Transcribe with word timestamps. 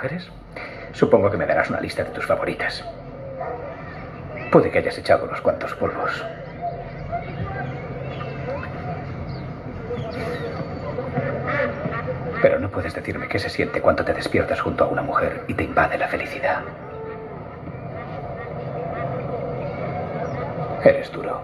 mujeres, 0.00 0.30
supongo 0.92 1.30
que 1.30 1.36
me 1.36 1.44
darás 1.44 1.68
una 1.68 1.78
lista 1.78 2.02
de 2.02 2.08
tus 2.10 2.24
favoritas. 2.24 2.82
Puede 4.50 4.70
que 4.70 4.78
hayas 4.78 4.96
echado 4.96 5.26
unos 5.26 5.42
cuantos 5.42 5.74
polvos. 5.74 6.24
Pero 12.40 12.58
no 12.60 12.70
puedes 12.70 12.94
decirme 12.94 13.28
qué 13.28 13.38
se 13.38 13.50
siente 13.50 13.82
cuando 13.82 14.02
te 14.02 14.14
despiertas 14.14 14.58
junto 14.62 14.84
a 14.84 14.86
una 14.86 15.02
mujer 15.02 15.44
y 15.48 15.52
te 15.52 15.64
invade 15.64 15.98
la 15.98 16.08
felicidad. 16.08 16.62
Eres 20.82 21.12
duro. 21.12 21.42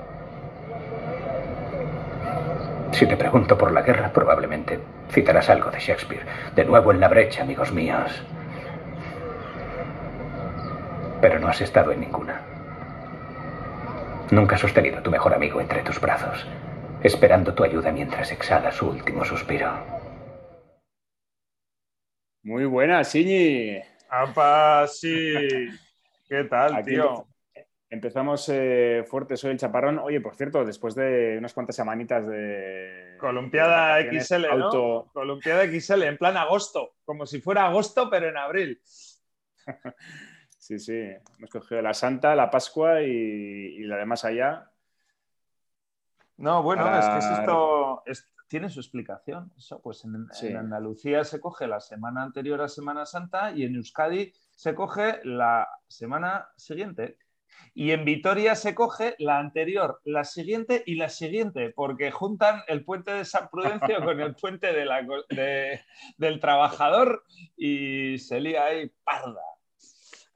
Si 2.93 3.07
te 3.07 3.19
pregunto 3.19 3.59
por 3.59 3.73
la 3.73 3.83
guerra, 3.83 4.11
probablemente 4.15 4.81
citarás 5.11 5.51
algo 5.51 5.71
de 5.71 5.79
Shakespeare. 5.79 6.25
De 6.55 6.65
nuevo 6.65 6.91
en 6.91 7.01
la 7.01 7.09
brecha, 7.09 7.43
amigos 7.43 7.71
míos. 7.71 8.25
Pero 11.27 11.41
no 11.41 11.49
has 11.49 11.61
estado 11.61 11.91
en 11.91 11.99
ninguna. 12.03 12.41
Nunca 14.31 14.55
has 14.55 14.61
sostenido 14.61 14.99
a 14.99 15.03
tu 15.03 15.11
mejor 15.11 15.35
amigo 15.35 15.61
entre 15.61 15.83
tus 15.83 16.01
brazos, 16.01 16.47
esperando 17.03 17.53
tu 17.53 17.65
ayuda 17.65 17.91
mientras 17.91 18.31
exhala 18.31 18.71
su 18.71 18.89
último 18.89 19.25
suspiro. 19.25 19.73
Muy 22.45 22.65
buena, 22.67 23.03
Siñi. 23.03 23.77
¡Apa, 24.09 24.87
sí! 24.87 25.67
¿Qué 26.29 26.45
tal, 26.45 26.77
Aquí 26.77 26.91
tío? 26.91 27.27
Empezamos 27.91 28.49
eh, 28.53 29.03
fuerte, 29.05 29.37
soy 29.37 29.51
el 29.51 29.59
chaparrón. 29.59 29.99
Oye, 29.99 30.21
por 30.21 30.37
cierto, 30.37 30.65
después 30.65 30.95
de 30.95 31.35
unas 31.39 31.53
cuantas 31.53 31.75
semanitas 31.75 32.25
de. 32.25 33.17
Columpiada 33.19 33.97
de 33.97 34.17
XL, 34.21 34.43
¿no? 34.43 34.67
auto- 34.67 35.11
Columpiada 35.13 35.65
XL, 35.65 36.05
en 36.05 36.19
plan 36.19 36.37
agosto, 36.37 36.95
como 37.05 37.27
si 37.27 37.41
fuera 37.41 37.67
agosto, 37.67 38.09
pero 38.09 38.29
en 38.29 38.37
abril. 38.37 38.81
Sí, 40.67 40.81
sí. 40.81 40.93
Hemos 41.39 41.51
cogido 41.51 41.81
la 41.81 41.95
Santa, 41.95 42.35
la 42.35 42.51
Pascua 42.51 43.01
y, 43.01 43.07
y 43.07 43.83
la 43.85 43.99
de 43.99 44.05
más 44.05 44.25
allá. 44.25 44.69
No, 46.39 46.61
bueno, 46.65 46.83
Para- 46.83 46.99
es 46.99 47.07
que 47.09 47.19
es 47.33 47.39
esto 47.39 48.03
es- 48.05 48.29
tiene 48.49 48.69
su 48.69 48.81
explicación. 48.81 49.53
Eso, 49.57 49.81
pues 49.81 50.05
en, 50.05 50.27
Sí. 50.33 50.49
en 50.49 50.57
Andalucía 50.57 51.23
se 51.23 51.39
coge 51.41 51.69
la 51.69 51.79
semana 51.79 52.25
anterior 52.25 52.61
a 52.63 52.69
Semana 52.69 53.07
Santa 53.07 53.53
y 53.53 53.63
en 53.63 53.77
Euskadi 53.77 54.33
se 54.57 54.75
coge 54.75 55.21
la 55.23 55.69
semana 55.87 56.49
siguiente. 56.57 57.17
Y 57.73 57.93
en 57.93 58.05
Vitoria 58.05 58.57
se 58.57 58.75
coge 58.75 59.15
la 59.21 59.39
anterior, 59.39 60.01
la 60.05 60.25
siguiente 60.25 60.83
y 60.85 60.97
la 60.97 61.11
siguiente, 61.11 61.71
porque 61.71 62.11
juntan 62.11 62.63
el 62.67 62.85
puente 62.85 63.13
de 63.13 63.25
San 63.25 63.49
Prudencio 63.51 64.05
con 64.05 64.21
el 64.21 64.35
puente 64.35 64.73
de 64.73 64.85
la 64.85 65.07
co- 65.07 65.25
de- 65.31 65.81
del 66.19 66.41
trabajador 66.41 67.23
y 67.57 68.19
se 68.19 68.41
lía 68.41 68.65
ahí 68.65 68.91
parda. 69.05 69.41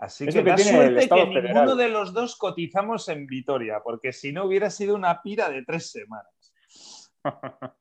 Así 0.00 0.24
Es 0.26 0.34
que 0.34 0.42
que 0.42 0.48
da 0.50 0.56
suerte 0.56 1.08
que 1.08 1.26
ninguno 1.26 1.42
federal. 1.42 1.76
de 1.76 1.88
los 1.90 2.14
dos 2.14 2.36
cotizamos 2.36 3.06
en 3.10 3.26
Vitoria, 3.26 3.80
porque 3.84 4.14
si 4.14 4.32
no 4.32 4.46
hubiera 4.46 4.70
sido 4.70 4.94
una 4.94 5.20
pira 5.20 5.50
de 5.50 5.62
tres 5.62 5.90
semanas. 5.90 6.54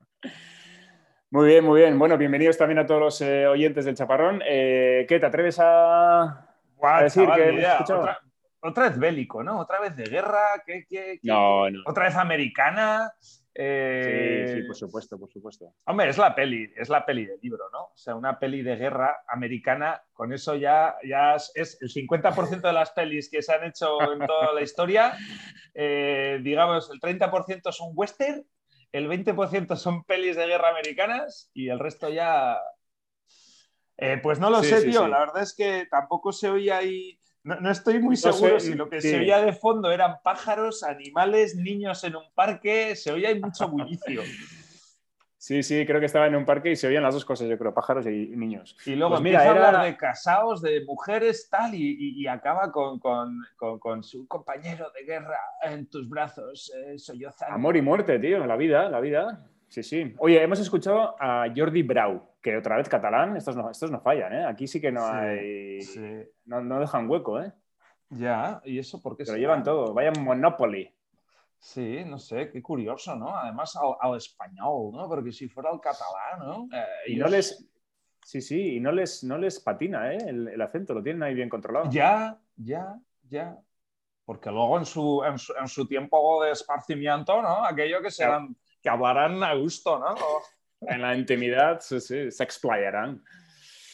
Muy 1.31 1.47
bien, 1.47 1.63
muy 1.63 1.81
bien. 1.81 2.00
Bueno, 2.00 2.18
bienvenidos 2.18 2.57
también 2.57 2.80
a 2.80 2.88
todos 2.88 3.00
los 3.00 3.22
eh, 3.22 3.46
oyentes 3.46 3.85
del 3.85 3.94
chaparrón. 3.94 4.41
Eh, 4.47 5.06
¿Qué 5.07 5.19
te 5.19 5.28
atreves 5.28 5.59
a.? 5.59 6.57
Guau, 6.75 6.96
A 6.96 7.03
decir 7.03 7.24
chaval, 7.24 7.40
que 7.40 7.62
escuchado. 7.62 8.00
Otra, 8.00 8.19
otra 8.62 8.90
vez 8.90 9.00
bélico, 9.00 9.44
¿no? 9.44 9.59
Otra 9.59 9.80
vez 9.80 9.96
de 9.96 10.03
guerra, 10.06 10.64
¿qué, 10.66 10.86
qué- 10.88 11.20
qué? 11.22 11.28
No, 11.28 11.70
no. 11.70 11.80
otra 11.86 12.06
vez 12.06 12.16
americana. 12.16 13.12
Eh, 13.62 14.46
Sí, 14.47 14.62
sí, 14.62 14.68
por 14.68 14.75
supuesto, 14.75 15.20
por 15.20 15.30
supuesto. 15.31 15.74
Hombre, 15.86 16.09
es 16.09 16.18
la 16.18 16.34
peli, 16.34 16.72
es 16.78 16.88
la 16.88 17.06
peli 17.06 17.25
del 17.25 17.40
libro, 17.42 17.66
¿no? 17.74 17.86
O 17.86 17.98
sea, 17.98 18.16
una 18.16 18.40
peli 18.40 18.62
de 18.62 18.75
guerra 18.78 19.24
americana, 19.28 20.02
con 20.14 20.31
eso 20.31 20.56
ya, 20.56 20.96
ya 21.03 21.36
es, 21.36 21.78
el 21.81 21.90
50% 21.90 22.68
de 22.68 22.74
las 22.74 22.92
pelis 22.92 23.30
que 23.30 23.42
se 23.42 23.53
han 23.53 23.66
hecho 23.66 24.14
en 24.14 24.19
toda 24.19 24.53
la 24.53 24.62
historia. 24.62 25.18
eh, 25.74 26.40
digamos, 26.42 26.90
el 26.92 27.00
30% 27.00 27.72
son 27.72 27.92
western, 27.96 28.46
el 28.92 29.08
20% 29.08 29.75
son 29.75 30.03
pelis 30.03 30.36
de 30.36 30.48
guerra 30.48 30.69
americanas 30.69 31.50
y 31.53 31.69
el 31.69 31.80
resto 31.80 32.09
ya. 32.09 32.58
Eh, 33.98 34.19
pues 34.24 34.40
no 34.40 34.50
lo 34.50 34.62
Sí, 34.64 34.69
sé, 34.69 34.81
sí, 34.81 34.92
tío. 34.92 35.08
La 35.08 35.19
verdad 35.19 35.44
es 35.44 35.53
que 35.53 35.86
tampoco 35.92 36.31
se 36.31 36.50
oía 36.50 36.78
ahí. 36.78 37.19
No, 37.44 37.60
no 37.60 37.72
estoy 37.72 38.00
muy 38.00 38.18
seguro 38.18 38.60
si 38.60 38.74
lo 38.74 38.90
que 38.90 39.02
sí. 39.02 39.10
se 39.12 39.20
oía 39.20 39.40
de 39.42 39.54
fondo 39.54 39.92
eran 39.92 40.18
pájaros, 40.24 40.84
animales, 40.84 41.56
niños 41.56 42.04
en 42.04 42.16
un 42.18 42.26
parque. 42.36 42.96
Se 42.96 43.12
oía 43.12 43.34
mucho 43.36 43.68
bullicio. 43.70 44.22
Sí, 45.42 45.64
sí, 45.64 45.86
creo 45.86 46.02
que 46.02 46.06
estaba 46.06 46.28
en 46.28 46.36
un 46.36 46.44
parque 46.44 46.70
y 46.72 46.76
se 46.76 46.86
oían 46.86 47.02
las 47.02 47.14
dos 47.14 47.24
cosas, 47.24 47.48
yo 47.48 47.58
creo, 47.58 47.74
pájaros 47.74 48.06
y, 48.08 48.10
niños. 48.36 48.76
Y 48.86 48.96
luego 48.96 49.12
Pues 49.14 49.22
mira, 49.24 49.38
empieza 49.40 49.54
a 49.54 49.58
era- 49.58 49.68
hablar 49.70 49.86
de 49.86 49.96
casados, 49.98 50.62
de 50.62 50.84
mujeres, 50.84 51.48
tal, 51.50 51.74
y, 51.74 51.96
y- 51.98 52.22
y 52.22 52.28
acaba 52.28 52.70
con, 52.74 53.00
con- 53.00 53.40
con- 53.56 53.80
con 53.80 54.04
su 54.04 54.28
compañero 54.28 54.92
de 54.94 55.06
guerra 55.06 55.40
en 55.64 55.90
tus 55.90 56.10
brazos, 56.10 56.74
eh, 56.76 57.00
sollozando. 57.00 57.56
Amor 57.56 57.78
y 57.78 57.82
muerte, 57.82 58.20
tío, 58.20 58.46
la 58.46 58.58
vida, 58.58 58.90
la 58.90 59.00
vida. 59.00 59.46
Sí, 59.69 59.84
sí. 59.84 60.16
Oye, 60.18 60.41
hemos 60.41 60.59
escuchado 60.59 61.16
a 61.19 61.46
Jordi 61.56 61.84
Brau, 61.84 62.22
que 62.41 62.57
otra 62.57 62.75
vez 62.78 62.90
catalán, 62.90 63.38
estos 63.38 63.56
no, 63.56 63.69
estos 63.69 63.91
no 63.91 64.02
fallan, 64.02 64.34
¿eh? 64.34 64.46
Aquí 64.46 64.68
sí 64.68 64.81
que 64.81 64.91
no 64.91 65.02
Sí, 65.02 65.16
hay. 65.16 65.81
Sí. 65.81 66.24
No, 66.46 66.62
no 66.62 66.80
dejan 66.80 67.07
hueco, 67.09 67.40
¿eh? 67.40 67.53
Ya, 68.09 68.59
¿y 68.66 68.80
eso 68.80 69.00
por 69.02 69.16
qué 69.16 69.25
Se 69.25 69.31
lo 69.34 69.38
llevan 69.38 69.63
todo. 69.63 69.94
Vaya 69.94 70.12
Monopoly. 70.19 70.91
Sí, 71.59 72.03
no 72.06 72.18
sé, 72.18 72.50
qué 72.50 72.62
curioso, 72.63 73.16
¿no? 73.16 73.35
Además 73.38 73.75
al, 73.75 73.94
al 74.00 74.18
español, 74.18 74.91
¿no? 74.94 75.07
Porque 75.07 75.31
si 75.31 75.47
fuera 75.47 75.69
al 75.69 75.80
catalán, 75.80 76.40
¿no? 76.40 76.68
Eh, 76.75 76.86
Y 77.13 77.16
no 77.18 77.28
les. 77.28 77.66
Sí, 78.24 78.41
sí, 78.41 78.75
y 78.75 78.80
no 78.80 78.91
les, 78.91 79.24
no 79.24 79.38
les 79.38 79.59
patina, 79.59 80.13
¿eh? 80.13 80.18
El, 80.28 80.47
el 80.47 80.62
acento, 80.62 80.94
lo 80.94 81.03
tienen 81.03 81.22
ahí 81.24 81.34
bien 81.36 81.50
controlado. 81.50 81.90
Ya, 81.91 82.38
ya, 82.56 82.97
ya. 83.28 83.57
Porque 84.25 84.50
luego 84.51 84.78
en 84.78 84.86
su, 84.86 85.24
en 85.24 85.38
su, 85.38 85.53
en 85.59 85.68
su 85.68 85.88
tiempo 85.88 86.44
de 86.44 86.51
esparcimiento, 86.51 87.41
¿no? 87.41 87.66
Aquello 87.66 88.01
que 88.01 88.12
serán, 88.12 88.56
que 88.82 88.90
hablarán 88.90 89.44
a 89.44 89.54
gusto, 89.56 90.00
¿no? 90.00 90.16
En 90.82 91.02
la 91.02 91.16
intimidad, 91.16 91.80
sí, 91.82 92.00
sí, 92.00 92.32
se 92.32 92.44
explayarán. 92.44 93.24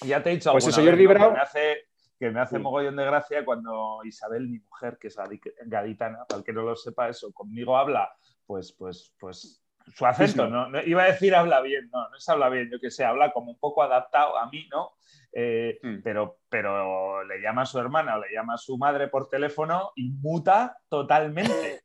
Ya 0.02 0.22
te 0.22 0.30
he 0.30 0.34
dicho 0.36 0.52
Pues 0.52 0.68
eso, 0.68 0.84
Jordi 0.84 1.08
vez, 1.08 1.18
¿no? 1.18 1.26
Brau- 1.26 1.30
que 1.30 1.36
me 1.36 1.42
hace, 1.42 1.78
que 2.20 2.30
me 2.32 2.40
hace 2.42 2.58
Sí. 2.58 2.62
mogollón 2.62 2.96
de 2.96 3.06
gracia 3.06 3.44
cuando 3.44 4.02
Isabel, 4.04 4.48
mi 4.48 4.60
mujer, 4.60 4.98
que 5.00 5.08
es 5.08 5.18
gadi- 5.18 5.42
gaditana, 5.66 6.26
para 6.26 6.40
el 6.40 6.46
que 6.46 6.54
no 6.54 6.62
lo 6.62 6.76
sepa 6.76 7.10
eso, 7.10 7.32
conmigo 7.34 7.78
habla, 7.78 8.14
pues, 8.46 8.72
pues, 8.74 9.14
pues, 9.20 9.62
su 9.96 10.06
acento. 10.06 10.48
¿no? 10.48 10.68
No- 10.70 10.82
Iba 10.84 11.04
a 11.04 11.08
decir 11.08 11.34
habla 11.36 11.62
bien, 11.62 11.90
no, 11.92 12.08
no 12.10 12.18
es 12.18 12.28
habla 12.30 12.50
bien, 12.50 12.70
yo 12.72 12.80
que 12.80 12.92
sé, 12.92 13.04
habla 13.06 13.32
como 13.32 13.52
un 13.52 13.60
poco 13.60 13.82
adaptado 13.82 14.38
a 14.38 14.48
mí, 14.50 14.68
¿no? 14.72 14.94
Eh, 15.32 15.80
Mm. 15.82 16.02
pero, 16.04 16.40
pero 16.50 17.24
le 17.24 17.40
llama 17.42 17.64
a 17.64 17.66
su 17.66 17.78
hermana 17.80 18.16
o 18.18 18.22
le 18.22 18.32
llama 18.34 18.54
a 18.54 18.58
su 18.58 18.78
madre 18.78 19.08
por 19.10 19.28
teléfono 19.28 19.92
y 19.96 20.10
muta 20.12 20.78
totalmente. 20.88 21.82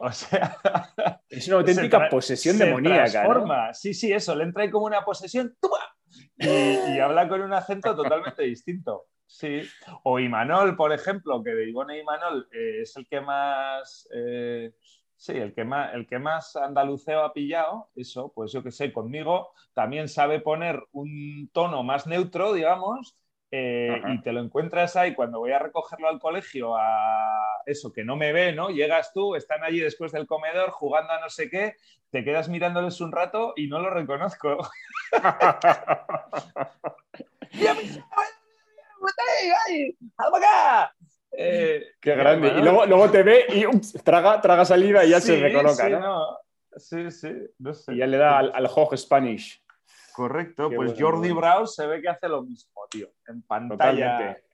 O 0.02 0.10
sea, 0.12 0.56
Es 1.28 1.46
una 1.48 1.56
auténtica 1.60 2.08
posesión 2.08 2.56
se 2.56 2.64
demoníaca. 2.64 3.04
¿no? 3.04 3.10
transforma. 3.10 3.74
Sí, 3.74 3.92
sí, 3.92 4.12
eso, 4.12 4.34
le 4.34 4.44
entra 4.44 4.62
ahí 4.62 4.70
como 4.70 4.86
una 4.86 5.04
posesión 5.04 5.54
y, 6.38 6.48
y 6.48 6.98
habla 6.98 7.28
con 7.28 7.42
un 7.42 7.52
acento 7.52 7.94
totalmente 7.94 8.42
distinto. 8.44 9.06
Sí. 9.26 9.62
O 10.02 10.18
Imanol, 10.18 10.74
por 10.74 10.92
ejemplo, 10.92 11.42
que 11.42 11.50
de 11.50 11.68
Ivone 11.68 12.00
Imanol 12.00 12.48
eh, 12.52 12.80
es 12.82 12.96
el 12.96 13.06
que 13.06 13.20
más. 13.20 14.08
eh, 14.12 14.72
sí, 15.16 15.32
el 15.32 15.54
que 15.54 15.64
más, 15.64 15.94
el 15.94 16.06
que 16.06 16.18
más 16.18 16.56
andaluceo 16.56 17.20
ha 17.22 17.32
pillado, 17.32 17.90
eso, 17.94 18.32
pues 18.34 18.50
yo 18.52 18.62
que 18.62 18.72
sé, 18.72 18.92
conmigo 18.92 19.52
también 19.72 20.08
sabe 20.08 20.40
poner 20.40 20.82
un 20.92 21.48
tono 21.52 21.82
más 21.84 22.06
neutro, 22.06 22.54
digamos, 22.54 23.14
eh, 23.52 24.00
y 24.06 24.20
te 24.20 24.32
lo 24.32 24.40
encuentras 24.40 24.94
ahí 24.94 25.14
cuando 25.14 25.40
voy 25.40 25.50
a 25.50 25.58
recogerlo 25.58 26.08
al 26.08 26.20
colegio 26.20 26.76
a 26.76 27.62
eso, 27.66 27.92
que 27.92 28.04
no 28.04 28.16
me 28.16 28.32
ve, 28.32 28.52
¿no? 28.52 28.70
Llegas 28.70 29.12
tú, 29.12 29.34
están 29.34 29.64
allí 29.64 29.80
después 29.80 30.12
del 30.12 30.26
comedor 30.26 30.70
jugando 30.70 31.12
a 31.12 31.20
no 31.20 31.28
sé 31.28 31.50
qué, 31.50 31.74
te 32.10 32.22
quedas 32.22 32.48
mirándoles 32.48 33.00
un 33.00 33.10
rato 33.10 33.52
y 33.56 33.66
no 33.66 33.80
lo 33.80 33.90
reconozco. 33.90 34.58
Eh, 41.32 41.94
Qué 42.00 42.14
grande. 42.14 42.48
Y 42.48 42.62
luego, 42.62 42.86
luego 42.86 43.10
te 43.10 43.22
ve 43.22 43.46
y 43.48 43.66
ups, 43.66 43.94
traga, 44.04 44.40
traga 44.40 44.64
saliva 44.64 45.04
y 45.04 45.10
ya 45.10 45.20
se 45.20 45.40
recoloca, 45.40 45.86
sí, 45.86 45.90
¿no? 45.90 46.38
Sí, 46.76 47.10
sí, 47.10 47.32
no 47.58 47.74
sé. 47.74 47.94
Y 47.94 47.98
ya 47.98 48.06
le 48.06 48.16
da 48.16 48.38
al, 48.38 48.52
al 48.54 48.66
Hog 48.66 48.96
Spanish. 48.96 49.62
Correcto, 50.14 50.68
Qué 50.70 50.76
pues 50.76 50.92
bueno, 50.92 51.06
Jordi 51.06 51.28
bueno. 51.28 51.40
Brau 51.40 51.66
se 51.66 51.86
ve 51.86 52.00
que 52.02 52.08
hace 52.08 52.28
lo 52.28 52.42
mismo, 52.42 52.72
tío. 52.90 53.08
En 53.28 53.42
pantalla. 53.42 54.12
Totalmente. 54.16 54.44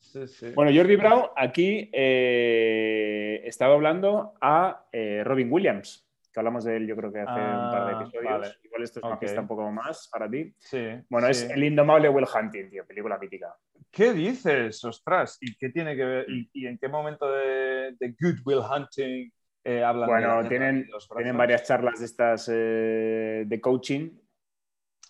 Sí, 0.00 0.26
sí. 0.28 0.52
Bueno, 0.54 0.70
Jordi 0.74 0.96
Brau 0.96 1.30
aquí 1.36 1.90
eh, 1.92 3.42
estaba 3.44 3.74
hablando 3.74 4.34
a 4.40 4.86
eh, 4.92 5.22
Robin 5.24 5.48
Williams, 5.52 6.06
que 6.32 6.40
hablamos 6.40 6.64
de 6.64 6.76
él 6.76 6.86
yo 6.86 6.96
creo 6.96 7.12
que 7.12 7.20
hace 7.20 7.30
un 7.32 7.70
par 7.70 7.86
de 7.86 7.92
Ah, 7.92 8.00
episodios. 8.02 8.32
vale. 8.32 8.48
Igual 8.64 8.82
esto 8.82 9.00
es 9.00 9.04
una 9.04 9.18
pista 9.20 9.40
un 9.40 9.48
poco 9.48 9.70
más 9.70 10.08
para 10.12 10.28
ti. 10.30 10.52
Sí, 10.58 10.82
Bueno, 11.08 11.26
sí. 11.26 11.44
es 11.44 11.50
El 11.50 11.64
indomable 11.64 12.08
Will 12.08 12.26
Hunting, 12.32 12.70
tío, 12.70 12.86
película 12.86 13.18
mítica. 13.18 13.54
¿Qué 13.90 14.12
dices? 14.12 14.84
Ostras, 14.84 15.38
¿y 15.40 15.56
qué 15.56 15.70
tiene 15.70 15.96
que 15.96 16.04
ver? 16.04 16.26
¿Y, 16.30 16.50
y 16.52 16.66
en 16.66 16.78
qué 16.78 16.88
momento 16.88 17.30
de, 17.30 17.94
de 17.98 18.14
Good 18.20 18.40
Will 18.44 18.58
Hunting 18.60 19.30
eh, 19.64 19.82
hablan 19.82 20.08
Bueno, 20.08 20.48
tienen, 20.48 20.86
los 20.90 21.08
tienen 21.08 21.36
varias 21.36 21.64
charlas 21.64 21.98
de 21.98 22.04
estas 22.06 22.48
eh, 22.52 23.44
de 23.46 23.60
coaching. 23.60 24.10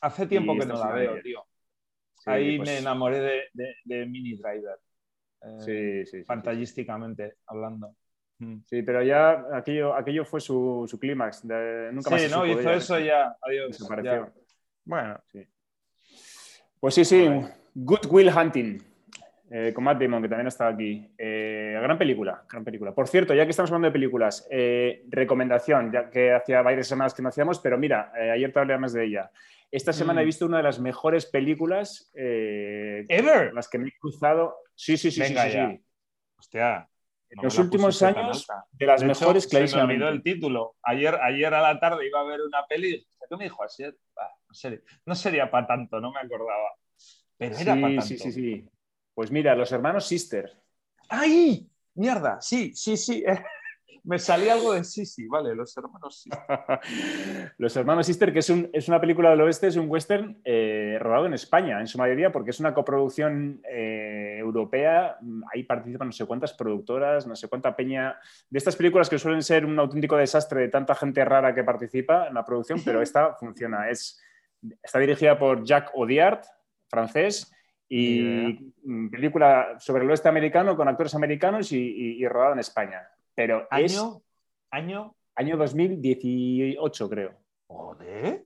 Hace 0.00 0.26
tiempo 0.26 0.56
que 0.58 0.66
no 0.66 0.74
la 0.74 0.92
veo, 0.92 1.20
tío. 1.22 1.44
Ahí 2.26 2.56
pues- 2.58 2.68
me 2.68 2.78
enamoré 2.78 3.20
de, 3.20 3.42
de- 3.52 3.74
de 3.84 4.06
Mini 4.06 4.36
Driver. 4.36 4.78
Eh, 5.40 6.04
Sí, 6.04 6.10
sí, 6.10 6.24
sí, 6.24 6.86
hablando. 7.46 7.94
Mm. 8.38 8.58
Sí, 8.66 8.82
pero 8.82 9.02
ya 9.02 9.44
aquello, 9.52 9.94
aquello 9.94 10.24
fue 10.24 10.40
su, 10.40 10.84
su 10.88 10.98
clímax. 10.98 11.44
Nunca 11.44 12.10
más 12.10 12.22
Sí, 12.22 12.28
no, 12.30 12.46
hizo 12.46 12.60
ella, 12.60 12.74
eso 12.74 12.98
ya. 12.98 13.36
Adiós. 13.40 13.68
Desapareció. 13.72 14.26
ya. 14.26 14.32
Bueno, 14.84 15.20
Pues 16.80 16.94
sí, 16.94 17.04
sí, 17.04 17.28
Good 17.74 18.06
Will 18.10 18.30
Hunting, 18.30 18.78
eh, 19.50 19.72
con 19.74 19.84
Matt 19.84 20.00
Damon, 20.00 20.22
que 20.22 20.28
también 20.28 20.46
está 20.48 20.68
aquí. 20.68 21.10
Eh, 21.16 21.78
gran 21.82 21.96
película, 21.98 22.44
gran 22.48 22.64
película. 22.64 22.94
Por 22.94 23.08
cierto, 23.08 23.34
ya 23.34 23.44
que 23.44 23.50
estamos 23.50 23.70
hablando 23.70 23.88
de 23.88 23.92
películas, 23.92 24.46
eh, 24.50 25.04
recomendación, 25.08 25.90
ya 25.92 26.10
que 26.10 26.32
hacía 26.32 26.62
varias 26.62 26.86
semanas 26.86 27.14
que 27.14 27.22
no 27.22 27.28
hacíamos, 27.30 27.58
pero 27.60 27.78
mira, 27.78 28.12
eh, 28.18 28.30
ayer 28.30 28.52
te 28.52 28.58
hablé 28.60 28.76
más 28.78 28.92
de 28.92 29.04
ella. 29.06 29.30
Esta 29.70 29.92
semana 29.92 30.20
Mm. 30.20 30.22
he 30.22 30.26
visto 30.26 30.46
una 30.46 30.56
de 30.58 30.62
las 30.62 30.80
mejores 30.80 31.26
películas 31.26 32.10
¿Ever? 32.14 33.52
las 33.52 33.68
que 33.68 33.78
me 33.78 33.88
he 33.88 33.92
cruzado. 33.98 34.56
Sí, 34.74 34.96
sí, 34.96 35.10
sí, 35.10 35.20
sí, 35.22 35.28
Venga 35.34 35.42
sí, 35.44 35.52
ya. 35.52 35.70
sí. 35.70 35.84
Hostia. 36.38 36.88
En 37.30 37.36
no 37.36 37.42
los 37.42 37.58
últimos 37.58 38.02
años, 38.02 38.46
de 38.72 38.86
las 38.86 39.00
De 39.02 39.06
hecho, 39.08 39.20
mejores, 39.20 39.44
se 39.44 39.76
me 39.76 39.82
olvidó 39.82 40.08
el 40.08 40.22
título. 40.22 40.76
Ayer, 40.82 41.14
ayer 41.22 41.52
a 41.52 41.60
la 41.60 41.78
tarde 41.78 42.06
iba 42.06 42.20
a 42.20 42.24
ver 42.24 42.40
una 42.40 42.64
peli 42.66 43.06
¿qué 43.28 43.36
me 43.36 43.44
dijo 43.44 43.62
así? 43.62 43.84
Bah, 44.16 44.30
no, 44.48 44.54
sería, 44.54 44.80
no 45.04 45.14
sería 45.14 45.50
para 45.50 45.66
tanto, 45.66 46.00
no 46.00 46.10
me 46.10 46.20
acordaba. 46.20 46.70
Pero 47.36 47.54
era 47.56 47.74
para 47.74 47.88
Sí, 47.88 47.96
tanto. 47.96 48.02
sí, 48.02 48.18
sí, 48.18 48.32
sí. 48.32 48.68
Pues 49.18 49.32
mira, 49.32 49.56
los 49.56 49.72
hermanos 49.72 50.06
Sister. 50.06 50.48
¡Ay! 51.08 51.68
Mierda, 51.96 52.40
sí, 52.40 52.72
sí, 52.76 52.96
sí. 52.96 53.24
me 54.04 54.16
salía 54.16 54.52
algo 54.52 54.74
de 54.74 54.84
sí, 54.84 55.04
sí, 55.04 55.26
vale, 55.26 55.56
los 55.56 55.76
hermanos 55.76 56.22
sí. 56.22 56.30
Los 57.58 57.76
hermanos 57.76 58.06
Sister, 58.06 58.32
que 58.32 58.38
es, 58.38 58.48
un- 58.48 58.70
es 58.72 58.86
una 58.86 59.00
película 59.00 59.30
del 59.30 59.40
oeste, 59.40 59.66
es 59.66 59.74
un 59.74 59.90
western 59.90 60.40
eh, 60.44 60.98
rodado 61.00 61.26
en 61.26 61.34
España, 61.34 61.80
en 61.80 61.88
su 61.88 61.98
mayoría, 61.98 62.30
porque 62.30 62.50
es 62.50 62.60
una 62.60 62.72
coproducción 62.72 63.60
eh, 63.68 64.36
europea. 64.38 65.18
Ahí 65.52 65.64
participan 65.64 66.06
no 66.06 66.12
sé 66.12 66.24
cuántas 66.24 66.54
productoras, 66.54 67.26
no 67.26 67.34
sé 67.34 67.48
cuánta 67.48 67.74
peña. 67.74 68.20
De 68.48 68.58
estas 68.58 68.76
películas 68.76 69.10
que 69.10 69.18
suelen 69.18 69.42
ser 69.42 69.66
un 69.66 69.80
auténtico 69.80 70.16
desastre 70.16 70.60
de 70.60 70.68
tanta 70.68 70.94
gente 70.94 71.24
rara 71.24 71.52
que 71.52 71.64
participa 71.64 72.28
en 72.28 72.34
la 72.34 72.44
producción, 72.44 72.80
pero 72.84 73.02
esta 73.02 73.34
funciona. 73.34 73.90
Es, 73.90 74.22
está 74.80 75.00
dirigida 75.00 75.36
por 75.36 75.64
Jacques 75.64 75.90
Audiard, 75.96 76.42
francés. 76.88 77.52
Y 77.88 78.72
mm, 78.84 79.08
película 79.10 79.76
sobre 79.78 80.04
el 80.04 80.10
oeste 80.10 80.28
americano 80.28 80.76
con 80.76 80.88
actores 80.88 81.14
americanos 81.14 81.72
y, 81.72 81.78
y, 81.78 82.22
y 82.22 82.28
rodada 82.28 82.52
en 82.52 82.58
España. 82.60 83.08
Pero 83.34 83.66
es 83.70 83.96
Año, 83.98 84.20
año, 84.70 85.14
año 85.36 85.56
2018, 85.56 87.08
creo. 87.08 87.32
joder. 87.66 88.44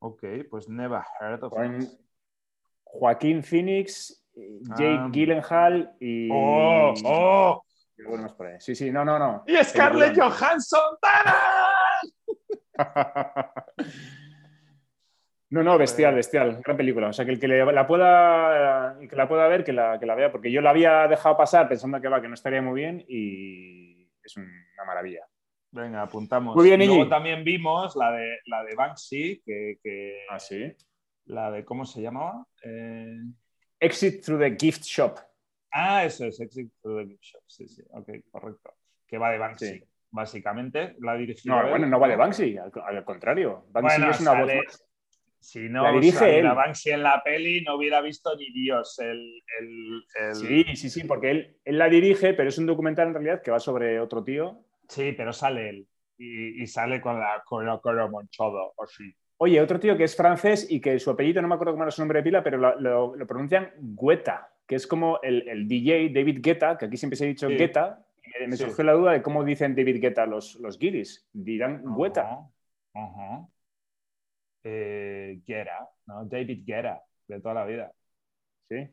Ok, 0.00 0.22
pues 0.50 0.68
never 0.68 1.00
heard 1.20 1.42
of 1.44 1.52
Con 1.52 1.82
it. 1.82 1.88
Joaquín 2.84 3.42
Phoenix, 3.42 4.22
eh, 4.36 4.58
Jake 4.76 4.98
Ah. 5.00 5.08
Gyllenhaal 5.10 5.96
y. 6.00 6.28
¡Oh! 6.32 6.92
¡Oh! 7.04 7.62
ahí. 8.40 8.56
Sí, 8.60 8.74
sí, 8.74 8.90
no, 8.90 9.04
no, 9.04 9.18
no. 9.18 9.44
¡Y 9.46 9.56
Scarlett. 9.64 10.18
Johansson! 10.18 10.96
¡Tara! 11.00 11.34
No, 15.50 15.62
no, 15.62 15.78
bestial, 15.78 16.14
bestial, 16.14 16.60
gran 16.64 16.76
película. 16.76 17.08
O 17.08 17.12
sea, 17.12 17.24
que 17.24 17.30
el 17.32 17.38
que 17.38 17.46
la 17.48 17.86
pueda, 17.86 18.96
el 19.00 19.08
que 19.08 19.16
la 19.16 19.28
pueda 19.28 19.46
ver, 19.46 19.62
que 19.62 19.72
la, 19.72 19.98
que 20.00 20.06
la 20.06 20.14
vea, 20.14 20.32
porque 20.32 20.50
yo 20.50 20.60
la 20.60 20.70
había 20.70 21.06
dejado 21.06 21.36
pasar 21.36 21.68
pensando 21.68 22.00
que 22.00 22.08
va, 22.08 22.20
que 22.20 22.28
no 22.28 22.34
estaría 22.34 22.60
muy 22.62 22.80
bien 22.80 23.04
y 23.08 24.08
es 24.22 24.36
una 24.36 24.84
maravilla. 24.86 25.20
Venga, 25.70 26.02
apuntamos. 26.02 26.56
Muy 26.56 26.66
bien, 26.66 26.78
Luego 26.80 26.94
Iñi. 27.02 27.08
también 27.08 27.44
vimos 27.44 27.94
la 27.96 28.12
de, 28.12 28.38
la 28.46 28.62
de 28.64 28.74
Banksy, 28.74 29.42
que, 29.44 29.78
que- 29.82 30.24
Ah, 30.30 30.38
sí. 30.38 30.72
la 31.26 31.50
de, 31.50 31.64
¿cómo 31.64 31.84
se 31.84 32.00
llamaba? 32.00 32.46
Eh, 32.64 33.18
Exit 33.80 34.24
through 34.24 34.40
the 34.40 34.56
gift 34.58 34.82
shop. 34.84 35.18
Ah, 35.72 36.04
eso 36.04 36.24
es, 36.26 36.38
Exit 36.40 36.72
to 36.80 36.96
the 36.96 37.06
Gift 37.06 37.22
Shop. 37.24 37.42
Sí, 37.48 37.66
sí, 37.68 37.82
ok, 37.90 38.08
correcto. 38.30 38.72
Que 39.06 39.18
va 39.18 39.32
de 39.32 39.38
Banksy, 39.38 39.66
Sí. 39.78 39.84
básicamente. 40.12 40.94
La 41.00 41.16
dirigió 41.16 41.52
No, 41.52 41.68
bueno, 41.68 41.86
no 41.88 41.98
va 41.98 42.06
de 42.08 42.14
Banksy, 42.16 42.56
al, 42.56 42.70
al 42.86 43.04
contrario. 43.04 43.66
Banksy 43.70 43.98
Bueno, 43.98 44.10
es 44.12 44.20
una 44.20 44.30
sale- 44.30 44.56
voz 44.56 44.64
más. 44.66 44.84
Si 45.44 45.68
no 45.68 45.82
La 45.84 45.92
dirige 45.92 46.38
él. 46.38 46.46
Banksy 46.46 46.90
en 46.90 47.02
la 47.02 47.22
peli, 47.22 47.60
no 47.62 47.76
hubiera 47.76 48.00
visto 48.00 48.34
ni 48.36 48.50
Dios 48.50 48.98
el... 48.98 49.42
el- 49.60 50.02
el- 50.28 50.34
Sí, 50.34 50.64
sí, 50.74 50.88
sí, 50.90 51.04
porque 51.04 51.30
él, 51.30 51.56
él 51.64 51.78
la 51.78 51.88
dirige, 51.88 52.32
pero 52.34 52.48
es 52.48 52.56
un 52.58 52.66
documental 52.66 53.08
en 53.08 53.14
realidad 53.14 53.42
que 53.42 53.50
va 53.50 53.60
sobre 53.60 54.00
otro 54.00 54.24
tío. 54.24 54.58
Sí, 54.88 55.12
pero 55.16 55.32
sale 55.32 55.68
él. 55.68 55.86
Y, 56.16 56.62
y 56.62 56.66
sale 56.66 57.00
con 57.00 57.18
la 57.20 57.42
con 57.44 57.66
la 57.66 57.80
cara 57.82 58.08
manchada, 58.08 58.60
así. 58.82 59.14
Oye, 59.36 59.60
otro 59.60 59.78
tío 59.80 59.96
que 59.96 60.04
es 60.04 60.16
francés 60.16 60.66
y 60.70 60.80
que 60.80 60.98
su 60.98 61.10
apellido, 61.10 61.42
no 61.42 61.48
me 61.48 61.54
acuerdo 61.56 61.72
cómo 61.74 61.82
era 61.84 61.90
su 61.90 62.00
nombre 62.00 62.20
de 62.20 62.22
pila, 62.22 62.42
pero 62.42 62.56
lo, 62.56 62.80
lo- 62.80 63.16
lo 63.16 63.26
pronuncian 63.26 63.70
Guetta, 63.78 64.48
que 64.66 64.76
es 64.76 64.86
como 64.86 65.18
el, 65.22 65.46
el 65.48 65.68
DJ 65.68 66.08
David 66.10 66.38
Guetta, 66.40 66.78
que 66.78 66.86
aquí 66.86 66.96
siempre 66.96 67.16
se 67.16 67.24
ha 67.24 67.28
dicho 67.28 67.48
Sí. 67.48 67.54
Guetta. 67.56 68.00
y 68.40 68.46
me 68.46 68.56
Sí. 68.56 68.64
surgió 68.64 68.84
la 68.84 68.92
duda 68.94 69.12
de 69.12 69.22
cómo 69.22 69.44
dicen 69.44 69.74
David 69.74 70.00
Guetta 70.00 70.24
los, 70.24 70.54
los 70.56 70.78
guiris. 70.78 71.28
Dirán 71.32 71.82
Guetta. 71.96 72.22
Ajá, 72.22 72.48
ajá. 72.94 73.48
Eh, 74.64 75.40
Guerra, 75.46 75.86
¿no? 76.06 76.24
David 76.24 76.62
Guerra, 76.64 77.00
de 77.28 77.40
toda 77.40 77.54
la 77.54 77.64
vida. 77.66 77.92
Sí. 78.68 78.88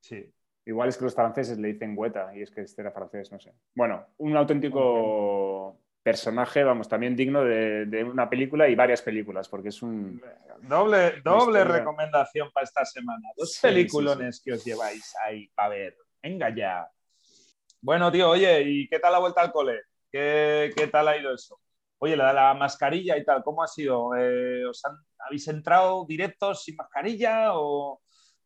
Sí. 0.00 0.32
Igual 0.64 0.88
es 0.88 0.96
que 0.96 1.04
los 1.04 1.14
franceses 1.14 1.58
le 1.58 1.68
dicen 1.68 1.94
Guetta 1.96 2.34
y 2.34 2.42
es 2.42 2.50
que 2.50 2.62
este 2.62 2.80
era 2.82 2.90
francés, 2.92 3.30
no 3.32 3.38
sé. 3.38 3.52
Bueno, 3.74 4.06
un 4.18 4.36
auténtico 4.36 5.78
personaje, 6.02 6.64
vamos, 6.64 6.88
también 6.88 7.14
digno 7.14 7.44
de, 7.44 7.86
de 7.86 8.04
una 8.04 8.28
película 8.30 8.68
y 8.68 8.74
varias 8.74 9.02
películas, 9.02 9.48
porque 9.48 9.68
es 9.68 9.82
un... 9.82 10.22
Doble, 10.62 11.20
doble 11.22 11.64
recomendación 11.64 12.50
para 12.52 12.64
esta 12.64 12.84
semana. 12.84 13.28
Dos 13.36 13.54
Sí, 13.54 13.60
peliculones 13.62 14.40
que 14.42 14.52
os 14.52 14.64
lleváis 14.64 15.14
ahí 15.24 15.48
para 15.48 15.70
ver. 15.70 15.96
Venga 16.22 16.54
ya. 16.54 16.88
Bueno, 17.82 18.10
tío, 18.12 18.30
oye, 18.30 18.62
¿y 18.62 18.88
qué 18.88 18.98
tal 18.98 19.12
la 19.12 19.18
vuelta 19.18 19.40
al 19.42 19.52
cole? 19.52 19.80
¿Qué, 20.10 20.70
qué 20.76 20.86
tal 20.86 21.08
ha 21.08 21.16
ido 21.16 21.34
eso? 21.34 21.58
Oye, 21.98 22.16
la 22.16 22.28
de 22.28 22.34
la 22.34 22.54
mascarilla 22.54 23.16
y 23.16 23.24
tal, 23.24 23.42
¿cómo 23.42 23.62
ha 23.62 23.66
sido? 23.66 24.14
Eh, 24.16 24.64
¿os 24.66 24.84
han- 24.84 24.98
¿Habéis 25.26 25.48
entrado 25.48 26.04
directos 26.06 26.64
sin 26.64 26.76
mascarilla 26.76 27.50
o...? 27.54 28.00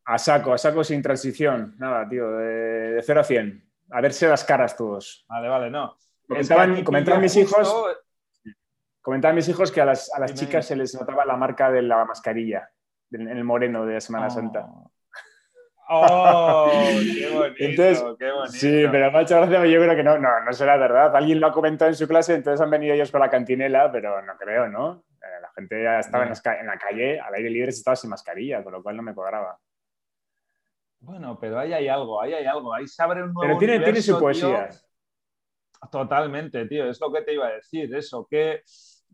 A 0.05 0.17
saco, 0.19 0.53
a 0.53 0.57
saco 0.57 0.83
sin 0.83 1.01
transición. 1.01 1.75
Nada, 1.79 2.07
tío, 2.07 2.29
de, 2.31 2.91
de 2.93 3.01
0 3.01 3.21
a 3.21 3.23
100. 3.23 3.69
A 3.91 4.01
verse 4.01 4.27
las 4.27 4.43
caras 4.43 4.75
todos. 4.77 5.25
Vale, 5.27 5.47
vale, 5.47 5.69
no. 5.71 5.97
Comentaban, 6.27 6.83
comentaban 6.83 7.21
mis 7.21 7.35
hijos, 7.37 7.71
comentaban 9.01 9.35
mis 9.35 9.47
hijos 9.47 9.71
que 9.71 9.81
a 9.81 9.85
las, 9.85 10.11
a 10.13 10.19
las 10.19 10.33
chicas 10.33 10.65
se 10.65 10.75
les 10.75 10.93
notaba 10.95 11.23
la 11.25 11.37
marca 11.37 11.71
de 11.71 11.83
la 11.83 12.03
mascarilla 12.05 12.69
en 13.11 13.27
el 13.29 13.43
moreno 13.43 13.85
de 13.85 13.93
la 13.93 13.97
Oh. 13.97 14.01
Semana 14.01 14.29
Santa. 14.29 14.67
¡Oh! 15.87 16.71
¡Qué 16.71 17.29
bonito! 17.33 17.55
Entonces, 17.59 18.03
qué 18.17 18.31
bonito. 18.31 18.51
Sí, 18.51 18.85
pero 18.91 19.11
me 19.11 19.17
ha 19.19 19.21
hecho 19.21 19.35
gracia, 19.37 19.59
pero 19.59 19.69
yo 19.69 19.81
creo 19.81 19.95
que 19.95 20.03
no, 20.03 20.17
no, 20.17 20.41
no 20.43 20.53
será 20.53 20.77
verdad. 20.77 21.15
Alguien 21.15 21.39
lo 21.39 21.47
ha 21.47 21.51
comentado 21.51 21.89
en 21.89 21.95
su 21.95 22.07
clase, 22.07 22.33
entonces 22.33 22.59
han 22.59 22.71
venido 22.71 22.93
ellos 22.95 23.11
con 23.11 23.21
la 23.21 23.29
cantinela, 23.29 23.91
pero 23.91 24.21
no 24.23 24.35
creo, 24.37 24.67
¿no? 24.67 25.04
Eh, 25.55 25.61
gente 25.61 25.83
ya 25.83 25.99
estaba 25.99 26.23
en, 26.25 26.67
la 26.67 26.77
calle, 26.77 27.19
al 27.19 27.33
aire 27.33 27.49
libre, 27.49 27.69
estaba 27.69 27.95
sin 27.95 28.09
mascarilla, 28.09 28.63
con 28.63 28.73
lo 28.73 28.83
cual 28.83 28.97
no 28.97 29.03
me 29.03 29.13
cuadraba. 29.13 29.57
Bueno, 30.99 31.37
pero 31.39 31.59
ahí 31.59 31.71
hay 31.73 31.87
algo, 31.87 32.21
ahí 32.21 32.33
hay 32.33 32.45
algo. 32.45 32.73
Ahí 32.73 32.87
se 32.87 33.01
abre 33.03 33.23
un 33.23 33.33
nuevo 33.33 33.41
Pero 33.41 33.57
tiene, 33.59 33.79
tiene 33.83 34.01
su 34.01 34.13
tío. 34.13 34.19
poesía. 34.19 34.69
Totalmente, 35.91 36.65
tío. 36.67 36.89
Es 36.89 36.99
lo 36.99 37.11
que 37.11 37.21
te 37.21 37.33
iba 37.33 37.47
a 37.47 37.51
decir. 37.53 37.93
Eso, 37.95 38.27
que 38.29 38.63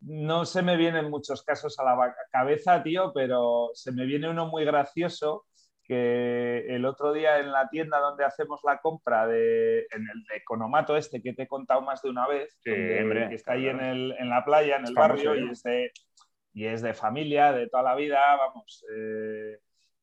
no 0.03 0.45
se 0.45 0.61
me 0.61 0.77
vienen 0.77 1.09
muchos 1.09 1.43
casos 1.43 1.77
a 1.79 1.83
la 1.83 2.15
cabeza, 2.31 2.81
tío, 2.81 3.11
pero 3.13 3.71
se 3.73 3.91
me 3.91 4.05
viene 4.05 4.29
uno 4.29 4.47
muy 4.47 4.63
gracioso 4.63 5.45
que 5.83 6.65
el 6.73 6.85
otro 6.85 7.11
día 7.11 7.39
en 7.39 7.51
la 7.51 7.67
tienda 7.67 7.99
donde 7.99 8.23
hacemos 8.23 8.61
la 8.63 8.77
compra 8.77 9.27
de, 9.27 9.79
en 9.79 10.01
el 10.09 10.23
de 10.29 10.37
Economato 10.37 10.95
este 10.95 11.21
que 11.21 11.33
te 11.33 11.43
he 11.43 11.47
contado 11.47 11.81
más 11.81 12.01
de 12.01 12.09
una 12.09 12.27
vez, 12.27 12.55
Sí, 12.63 12.69
donde- 12.69 13.01
hombre, 13.01 13.29
que 13.29 13.35
está 13.35 13.53
ahí 13.53 13.67
en, 13.67 13.81
el- 13.81 14.15
en 14.17 14.29
la 14.29 14.45
playa, 14.45 14.77
en 14.77 14.85
el 14.85 14.93
barrio, 14.93 15.33
¿eh? 15.33 15.41
y 15.45 15.49
es, 15.49 15.63
de, 15.63 15.91
y 16.53 16.65
es 16.65 16.81
de 16.81 16.93
familia, 16.93 17.51
de 17.53 17.67
toda 17.67 17.83
la 17.83 17.95
vida, 17.95 18.35
vamos. 18.37 18.83
eh, 18.95 19.57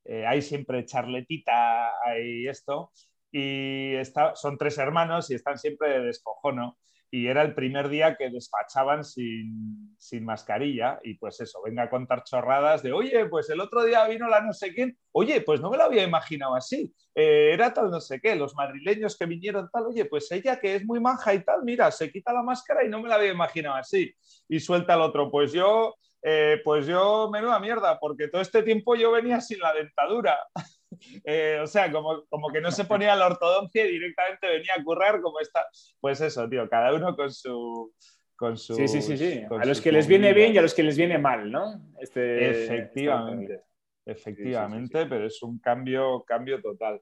eh, 0.05 0.27
hay 0.27 0.41
siempre 0.43 0.85
charletita, 0.87 1.91
hay 2.05 2.49
esto, 2.49 2.93
y 3.31 3.95
está, 3.97 4.35
son 4.35 4.57
tres 4.57 4.79
hermanos 4.79 5.31
y 5.31 5.35
están 5.35 5.59
siempre 5.59 5.91
de 5.91 6.01
descojono. 6.07 6.79
Y 7.11 7.27
era 7.27 7.41
el 7.43 7.55
primer 7.55 7.89
día 7.89 8.17
que 8.17 8.29
despachaban 8.29 9.03
sin, 9.03 9.95
sin 9.99 10.27
mascarilla 10.27 10.99
y 11.03 11.15
pues 11.15 11.41
eso, 11.41 11.63
venga 11.65 11.85
a 11.85 11.91
contar 11.91 12.23
chorradas 12.23 12.83
de, 12.83 12.93
oye, 12.93 13.25
pues 13.27 13.49
el 13.49 13.61
otro 13.61 13.83
día 13.85 14.07
vino 14.07 14.29
la 14.29 14.43
no 14.43 14.53
sé 14.53 14.75
quién, 14.75 14.95
oye, 15.13 15.41
pues 15.41 15.59
no 15.61 15.71
me 15.71 15.79
lo 15.79 15.85
había 15.85 16.05
imaginado 16.05 16.55
así, 16.55 16.93
Eh, 17.15 17.53
era 17.55 17.73
tal 17.73 17.91
no 17.91 18.01
sé 18.01 18.21
qué, 18.21 18.37
los 18.37 18.55
madrileños 18.55 19.17
que 19.17 19.27
vinieron 19.27 19.69
tal, 19.73 19.87
oye, 19.87 20.05
pues 20.05 20.31
ella 20.33 20.61
que 20.61 20.77
es 20.77 20.85
muy 20.85 21.01
maja 21.01 21.33
y 21.35 21.43
tal, 21.45 21.63
mira, 21.65 21.91
se 21.91 22.11
quita 22.13 22.33
la 22.33 22.43
máscara 22.43 22.85
y 22.85 22.89
no 22.91 23.01
me 23.03 23.09
la 23.09 23.17
había 23.17 23.33
imaginado 23.33 23.77
así. 23.77 24.13
Y 24.49 24.61
suelta 24.61 24.95
el 24.95 25.01
otro, 25.01 25.31
pues 25.31 25.53
yo, 25.53 25.97
eh, 26.23 26.61
pues 26.65 26.87
yo, 26.87 27.29
menuda 27.31 27.61
mierda, 27.61 27.99
porque 27.99 28.29
todo 28.29 28.43
este 28.43 28.63
tiempo 28.63 28.97
yo 28.97 29.13
venía 29.13 29.41
sin 29.41 29.61
la 29.61 29.73
dentadura. 29.73 30.39
Eh, 31.23 31.61
o 31.63 31.67
sea, 31.67 31.93
como, 31.93 32.25
como 32.29 32.49
que 32.49 32.63
no 32.63 32.73
se 32.73 32.85
ponía 32.85 33.15
la 33.15 33.27
ortodoncia 33.27 33.87
y 33.87 33.93
directamente 33.93 34.49
venía 34.49 34.73
a 34.77 34.83
currar 34.83 35.21
como 35.21 35.39
está. 35.39 35.67
Pues 36.01 36.21
eso, 36.23 36.49
tío, 36.49 36.69
cada 36.69 36.93
uno 36.95 37.15
con 37.15 37.31
su... 37.31 37.93
Con 38.35 38.57
sus- 38.57 38.77
Sí, 38.77 38.89
sí, 38.89 39.03
sí, 39.03 39.17
sí. 39.17 39.43
A 39.49 39.65
los 39.67 39.81
que 39.81 39.93
les 39.93 40.09
viene 40.09 40.33
bien 40.33 40.55
y 40.55 40.59
a 40.59 40.63
los 40.63 40.75
que 40.75 40.83
les 40.83 40.97
viene 40.97 41.19
mal, 41.19 41.53
¿no? 41.53 41.93
Este, 42.01 42.65
Efectivamente. 42.65 43.63
efectivamente, 44.07 45.07
pero 45.07 45.27
es 45.27 45.41
un 45.43 45.59
cambio, 45.59 46.25
cambio 46.27 46.61
total. 46.61 47.01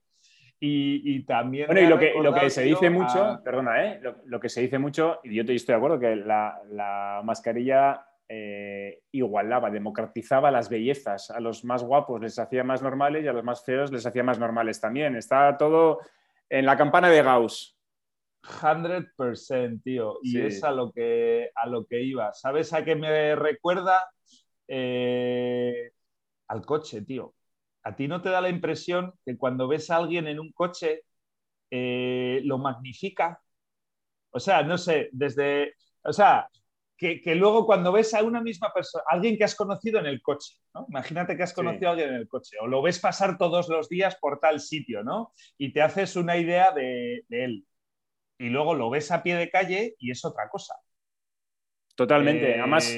Y, 0.59 1.25
también. 1.25 1.67
Bueno, 1.67 1.81
y 1.81 1.87
lo 1.87 1.99
que, 1.99 2.15
lo 2.21 2.35
que 2.35 2.51
se 2.51 2.63
dice 2.63 2.89
mucho, 2.89 3.41
perdona, 3.45 3.85
¿eh? 3.85 4.01
lo, 4.25 4.41
que 4.41 4.49
se 4.49 4.63
dice 4.63 4.79
mucho, 4.79 5.21
y 5.23 5.35
yo 5.35 5.43
estoy 5.43 5.59
de 5.59 5.75
acuerdo, 5.75 6.01
que 6.01 6.17
la, 6.17 7.21
mascarilla 7.25 8.07
eh, 8.29 9.03
igualaba, 9.13 9.71
democratizaba 9.71 10.51
las 10.51 10.69
bellezas. 10.69 11.31
A 11.31 11.41
los 11.41 11.65
más 11.65 11.83
guapos 11.83 12.21
les 12.21 12.39
hacía 12.39 12.65
más 12.65 12.83
normales 12.83 13.25
y 13.25 13.29
a 13.29 13.33
los 13.33 13.45
más 13.45 13.65
feos 13.65 13.93
les 13.93 14.05
hacía 14.07 14.23
más 14.23 14.39
normales 14.39 14.81
también. 14.81 15.17
Está 15.17 15.57
todo 15.57 16.01
en 16.49 16.67
la 16.67 16.77
campana 16.77 17.09
de 17.09 17.23
Gauss. 17.23 17.77
100%, 18.43 19.83
tío. 19.83 20.19
Y 20.23 20.41
es 20.41 20.63
a 20.63 20.71
lo, 20.71 20.93
que, 20.93 21.51
a 21.55 21.67
lo 21.67 21.85
que 21.87 22.03
iba. 22.03 22.33
¿Sabes 22.33 22.73
a 22.73 22.85
qué 22.85 22.95
me 22.95 23.35
recuerda? 23.35 24.09
Eh, 24.69 25.93
al 26.49 26.65
coche, 26.65 27.03
tío. 27.03 27.35
¿A 27.83 27.95
ti 27.95 28.09
no 28.09 28.21
te 28.23 28.31
da 28.31 28.41
la 28.41 28.49
impresión 28.49 29.15
que 29.25 29.37
cuando 29.37 29.69
ves 29.69 29.91
a 29.91 29.97
alguien 29.97 30.27
en 30.27 30.41
un 30.41 30.53
coche 30.53 31.05
eh, 31.71 32.41
lo 32.45 32.59
magnifica? 32.59 33.41
O 34.31 34.41
sea, 34.41 34.63
no 34.63 34.79
sé, 34.79 35.09
desde. 35.13 35.75
O 36.03 36.13
sea, 36.13 36.49
que, 36.97 37.35
luego 37.35 37.67
cuando 37.67 37.93
ves 37.93 38.15
a 38.15 38.23
una 38.23 38.41
misma 38.41 38.73
persona, 38.73 39.05
alguien 39.09 39.37
que 39.37 39.45
has 39.45 39.55
conocido 39.55 40.01
en 40.01 40.07
el 40.07 40.23
coche, 40.23 40.55
¿no? 40.75 40.87
Imagínate 40.89 41.37
que 41.37 41.43
has 41.43 41.53
conocido 41.53 41.89
a 41.89 41.91
alguien 41.93 42.11
en 42.11 42.17
el 42.17 42.29
coche, 42.29 42.57
o 42.61 42.67
lo 42.67 42.83
ves 42.83 42.99
pasar 42.99 43.37
todos 43.37 43.69
los 43.69 43.89
días 43.89 44.17
por 44.17 44.41
tal 44.41 44.61
sitio, 44.61 45.03
¿no? 45.03 45.33
Y 45.59 45.73
te 45.73 45.83
haces 45.83 46.17
una 46.17 46.37
idea 46.37 46.73
de 46.73 47.25
él. 47.29 47.67
Y 48.39 48.49
luego 48.49 48.75
lo 48.75 48.91
ves 48.91 49.11
a 49.11 49.23
pie 49.23 49.37
de 49.37 49.51
calle 49.51 49.95
y 49.99 50.11
es 50.11 50.25
otra 50.25 50.49
cosa. 50.49 50.75
Totalmente, 51.97 52.51
eh, 52.51 52.61
además, 52.61 52.95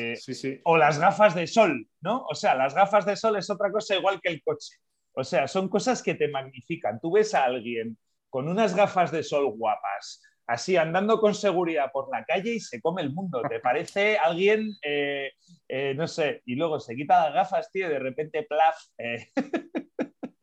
O 0.64 0.76
las 0.76 0.98
gafas 0.98 1.34
de 1.34 1.46
sol, 1.46 1.88
¿no? 2.00 2.24
O 2.28 2.34
sea, 2.34 2.56
las 2.56 2.74
gafas 2.74 3.06
de 3.06 3.16
sol 3.16 3.36
es 3.36 3.48
otra 3.48 3.70
cosa 3.70 3.94
igual 3.94 4.20
que 4.20 4.28
el 4.28 4.42
coche. 4.42 4.74
O 5.12 5.22
sea, 5.22 5.46
son 5.46 5.68
cosas 5.68 6.02
que 6.02 6.16
te 6.16 6.28
magnifican. 6.28 6.98
Tú 7.00 7.12
ves 7.12 7.32
a 7.34 7.44
alguien 7.44 7.96
con 8.28 8.48
unas 8.48 8.74
gafas 8.74 9.12
de 9.12 9.22
sol 9.22 9.54
guapas, 9.56 10.20
así 10.48 10.76
andando 10.76 11.20
con 11.20 11.34
seguridad 11.34 11.92
por 11.92 12.10
la 12.10 12.24
calle 12.24 12.54
y 12.54 12.60
se 12.60 12.80
come 12.80 13.02
el 13.02 13.12
mundo. 13.12 13.42
¿Te 13.48 13.60
parece 13.60 14.18
alguien, 14.18 14.72
eh, 14.82 15.30
eh, 15.68 15.94
no 15.94 16.08
sé, 16.08 16.42
y 16.46 16.56
luego 16.56 16.80
se 16.80 16.96
quita 16.96 17.26
las 17.26 17.34
gafas, 17.34 17.70
tío, 17.70 17.86
y 17.86 17.90
de 17.90 17.98
repente, 18.00 18.42
plaf. 18.42 18.76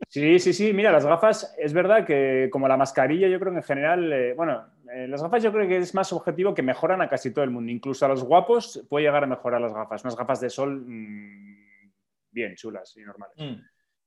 Sí, 0.07 0.39
sí, 0.39 0.53
sí. 0.53 0.71
Mira, 0.71 0.93
las 0.93 1.05
gafas, 1.05 1.53
es 1.57 1.73
verdad 1.73 2.05
que 2.05 2.47
como 2.49 2.69
la 2.69 2.77
mascarilla, 2.77 3.27
yo 3.27 3.37
creo 3.37 3.51
que 3.51 3.57
en 3.57 3.63
general, 3.63 4.33
bueno, 4.37 4.65
eh, 4.93 5.09
las 5.09 5.21
gafas 5.21 5.43
yo 5.43 5.51
creo 5.51 5.67
que 5.67 5.77
es 5.77 5.93
más 5.93 6.13
objetivo 6.13 6.53
que 6.53 6.61
mejoran 6.61 7.01
a 7.01 7.09
casi 7.09 7.33
todo 7.33 7.43
el 7.43 7.51
mundo. 7.51 7.69
Incluso 7.69 8.05
a 8.05 8.09
los 8.09 8.23
guapos 8.23 8.85
puede 8.89 9.05
llegar 9.05 9.25
a 9.25 9.27
mejorar 9.27 9.59
las 9.59 9.73
gafas. 9.73 10.03
Unas 10.05 10.15
gafas 10.15 10.39
de 10.39 10.49
sol 10.49 10.85
mm, 10.85 11.91
bien 12.31 12.55
chulas 12.55 12.95
y 12.95 13.01
normales. 13.01 13.35
Mm. 13.37 13.61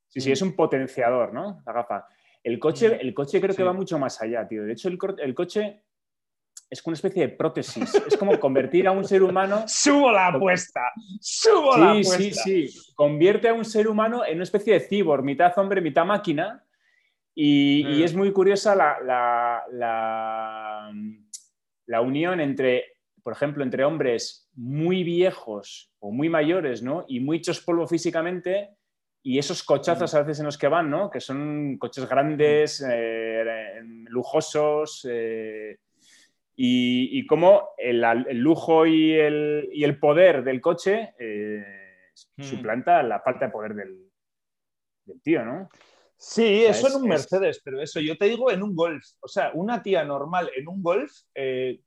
Sí, 0.09 0.21
sí, 0.23 0.33
es 0.33 0.41
un 0.41 0.57
potenciador, 0.57 1.35
¿no? 1.35 1.63
La 1.67 1.73
gafa. 1.73 2.07
El 2.43 2.59
coche, 2.59 2.89
mm. 2.89 3.01
el 3.01 3.13
coche 3.13 3.41
creo 3.41 3.55
que 3.55 3.63
va 3.63 3.75
mucho 3.75 3.99
más 3.99 4.23
allá, 4.23 4.49
tío. 4.49 4.65
De 4.65 4.73
hecho, 4.73 4.89
el, 4.89 5.35
coche 5.35 5.83
es 6.71 6.85
una 6.85 6.95
especie 6.95 7.27
de 7.27 7.35
prótesis. 7.35 7.95
Es 7.95 8.17
como 8.17 8.39
convertir 8.39 8.87
a 8.87 8.93
un 8.93 9.05
ser 9.05 9.23
humano. 9.23 9.65
¡Subo 9.67 10.13
la 10.13 10.29
apuesta! 10.29 10.83
¡Subo 11.21 11.77
la 11.77 11.93
apuesta! 11.93 12.17
Sí, 12.17 12.33
sí, 12.33 12.69
sí. 12.69 12.93
Convierte 12.95 13.49
a 13.49 13.55
un 13.55 13.65
ser 13.65 13.89
humano 13.89 14.25
en 14.25 14.35
una 14.35 14.45
especie 14.45 14.75
de 14.75 14.81
cyborg, 14.81 15.25
mitad 15.25 15.57
hombre, 15.59 15.81
mitad 15.81 16.05
máquina 16.05 16.63
y, 17.41 17.85
mm. 17.87 18.03
es 18.03 18.17
muy 18.17 18.33
curiosa 18.33 18.75
la, 18.75 18.99
la, 19.71 20.91
unión 22.01 22.41
entre, 22.41 22.97
por 23.23 23.33
ejemplo, 23.33 23.63
entre 23.63 23.85
hombres 23.85 24.51
muy 24.55 25.05
viejos 25.05 25.93
o 26.01 26.11
muy 26.11 26.29
mayores, 26.29 26.83
¿no? 26.83 27.05
Y 27.07 27.21
muy 27.21 27.37
hechos 27.37 27.61
polvo 27.61 27.87
físicamente 27.87 28.71
y 29.23 29.39
esos 29.39 29.63
cochazos 29.63 30.13
mm. 30.13 30.17
a 30.17 30.21
veces 30.23 30.41
en 30.41 30.47
los 30.47 30.59
que 30.59 30.67
van, 30.67 30.91
¿no? 30.91 31.11
Que 31.11 31.21
son 31.21 31.79
coches 31.79 32.09
grandes, 32.09 32.85
eh, 32.85 33.85
lujosos. 34.09 35.07
Eh, 35.09 35.79
y, 36.61 37.17
y, 37.17 37.25
cómo 37.25 37.69
el, 37.79 38.01
lujo 38.39 38.85
y 38.85 39.13
el, 39.13 39.69
y 39.73 39.85
el, 39.85 39.97
poder 40.01 40.43
del 40.43 40.61
coche 40.61 41.15
eh, 41.17 42.11
suplanta 42.37 43.01
la 43.05 43.21
falta 43.21 43.47
de 43.47 43.53
poder 43.53 43.75
del, 43.75 44.11
del 45.05 45.23
tío, 45.23 45.45
¿no? 45.45 45.69
Sí, 46.17 46.65
eso 46.65 46.89
en 46.89 46.97
un 46.97 47.09
Mercedes, 47.09 47.61
pero 47.65 47.81
eso 47.81 48.01
yo 48.01 48.19
te 48.19 48.25
digo 48.25 48.51
en 48.51 48.65
un 48.65 48.75
Golf. 48.75 49.05
O 49.21 49.29
sea, 49.29 49.53
una 49.55 49.81
tía 49.85 50.03
normal 50.03 50.51
en 50.57 50.67
un 50.67 50.83
Golf, 50.83 51.13
eh, 51.33 51.81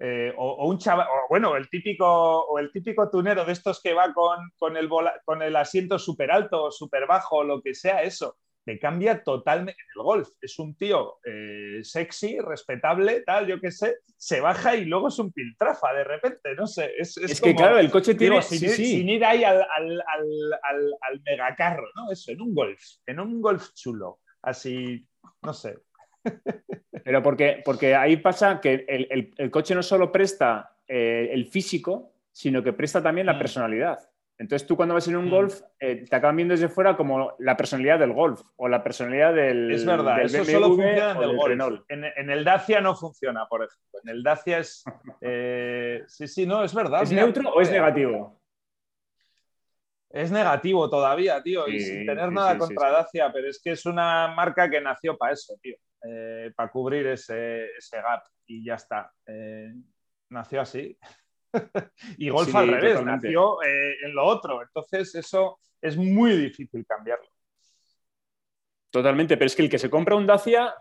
eh, 0.00 0.34
o, 0.36 0.68
un 0.68 0.76
chaval, 0.76 1.06
bueno, 1.30 1.56
el 1.56 1.70
típico, 1.70 2.06
o 2.06 2.58
el 2.58 2.70
típico 2.70 3.08
tunero 3.08 3.46
de 3.46 3.52
estos 3.52 3.80
que 3.80 3.94
va 3.94 4.12
con, 4.12 4.50
con, 4.58 4.76
el, 4.76 4.86
con 5.24 5.40
el 5.40 5.56
asiento 5.56 5.98
súper 5.98 6.30
alto 6.30 6.64
o 6.64 6.70
súper 6.70 7.06
bajo, 7.06 7.42
lo 7.42 7.62
que 7.62 7.74
sea, 7.74 8.02
eso 8.02 8.36
te 8.66 8.80
cambia 8.80 9.22
totalmente 9.22 9.80
el 9.94 10.02
golf. 10.02 10.28
Es 10.40 10.58
un 10.58 10.74
tío 10.74 11.18
eh, 11.24 11.78
sexy, 11.84 12.40
respetable, 12.40 13.20
tal, 13.20 13.46
yo 13.46 13.60
qué 13.60 13.70
sé, 13.70 13.98
se 14.16 14.40
baja 14.40 14.74
y 14.74 14.84
luego 14.86 15.06
es 15.06 15.18
un 15.20 15.30
piltrafa 15.30 15.92
de 15.92 16.02
repente, 16.02 16.52
no 16.56 16.66
sé. 16.66 16.90
Es, 16.98 17.16
es, 17.16 17.40
que 17.40 17.54
claro, 17.54 17.78
el 17.78 17.92
coche 17.92 18.16
tiene... 18.16 18.42
sin, 18.42 19.08
ir 19.08 19.24
ahí 19.24 19.44
al, 19.44 19.60
al, 19.60 20.02
al, 20.02 20.94
al, 21.00 21.22
megacarro, 21.24 21.86
¿no? 21.94 22.10
Eso, 22.10 22.32
en 22.32 22.40
un 22.40 22.54
golf, 22.56 22.82
en 23.06 23.20
un 23.20 23.40
golf 23.40 23.72
chulo, 23.72 24.18
así, 24.42 25.06
no 25.42 25.52
sé. 25.54 25.78
Pero 27.04 27.22
porque, 27.22 27.62
porque 27.64 27.94
ahí 27.94 28.16
pasa 28.16 28.60
que 28.60 28.84
el, 28.88 29.32
el, 29.36 29.50
coche 29.52 29.76
no 29.76 29.82
solo 29.84 30.10
presta 30.10 30.76
eh, 30.88 31.28
el 31.30 31.46
físico, 31.46 32.14
sino 32.32 32.64
que 32.64 32.72
presta 32.72 33.00
también 33.00 33.28
la 33.28 33.34
mm. 33.34 33.38
personalidad. 33.38 33.98
Entonces 34.38 34.68
tú 34.68 34.76
cuando 34.76 34.94
vas 34.94 35.08
en 35.08 35.16
un 35.16 35.26
mm. 35.26 35.30
golf 35.30 35.60
eh, 35.80 36.04
te 36.08 36.16
acaban 36.16 36.36
viendo 36.36 36.52
desde 36.52 36.68
fuera 36.68 36.96
como 36.96 37.34
la 37.38 37.56
personalidad 37.56 37.98
del 37.98 38.12
golf 38.12 38.42
o 38.56 38.68
la 38.68 38.82
personalidad 38.82 39.34
del 39.34 39.70
Es 39.70 39.86
verdad, 39.86 40.20
eso 40.20 40.44
solo 40.44 40.68
funciona 40.68 41.12
en 41.12 41.22
el 41.22 41.36
golf. 41.58 41.84
En, 41.88 42.30
el 42.30 42.44
Dacia 42.44 42.80
no 42.80 42.94
funciona, 42.94 43.46
por 43.48 43.64
ejemplo. 43.64 44.00
En 44.02 44.10
el 44.10 44.22
Dacia 44.22 44.58
es... 44.58 44.84
Eh, 45.28 46.04
sí, 46.06 46.28
sí, 46.28 46.46
no, 46.46 46.62
es 46.62 46.74
verdad. 46.74 47.02
¿Es 47.02 47.10
neutro 47.10 47.50
o 47.50 47.60
es 47.60 47.70
negativo? 47.70 48.38
Es 50.10 50.30
negativo 50.30 50.88
todavía, 50.90 51.42
tío, 51.42 51.66
y 51.66 51.80
sin 51.80 52.06
tener 52.06 52.30
nada 52.30 52.56
contra 52.58 52.90
Dacia, 52.90 53.32
pero 53.32 53.48
es 53.48 53.60
que 53.62 53.72
es 53.72 53.86
una 53.86 54.28
marca 54.28 54.68
que 54.68 54.80
nació 54.80 55.16
para 55.16 55.32
eso, 55.32 55.54
tío, 55.60 55.76
eh, 56.06 56.52
para 56.54 56.70
cubrir 56.70 57.06
ese, 57.06 57.66
ese, 57.76 57.96
gap 57.96 58.22
y 58.46 58.64
ya 58.64 58.74
está. 58.74 59.12
nació 60.28 60.60
así. 60.60 60.96
y 62.18 62.28
Golf 62.28 62.54
al 62.54 62.68
revés, 62.68 63.02
nació 63.04 63.62
eh, 63.62 63.96
en 64.04 64.14
lo 64.14 64.24
otro. 64.24 64.62
Entonces, 64.62 65.14
eso 65.14 65.58
es 65.80 65.96
muy 65.96 66.36
difícil 66.36 66.84
cambiarlo. 66.86 67.28
Totalmente, 68.90 69.36
pero 69.36 69.46
es 69.46 69.56
que 69.56 69.62
el 69.62 69.70
que 69.70 69.78
se 69.78 69.90
compra 69.90 70.16
un 70.16 70.26
Dacia 70.26 70.74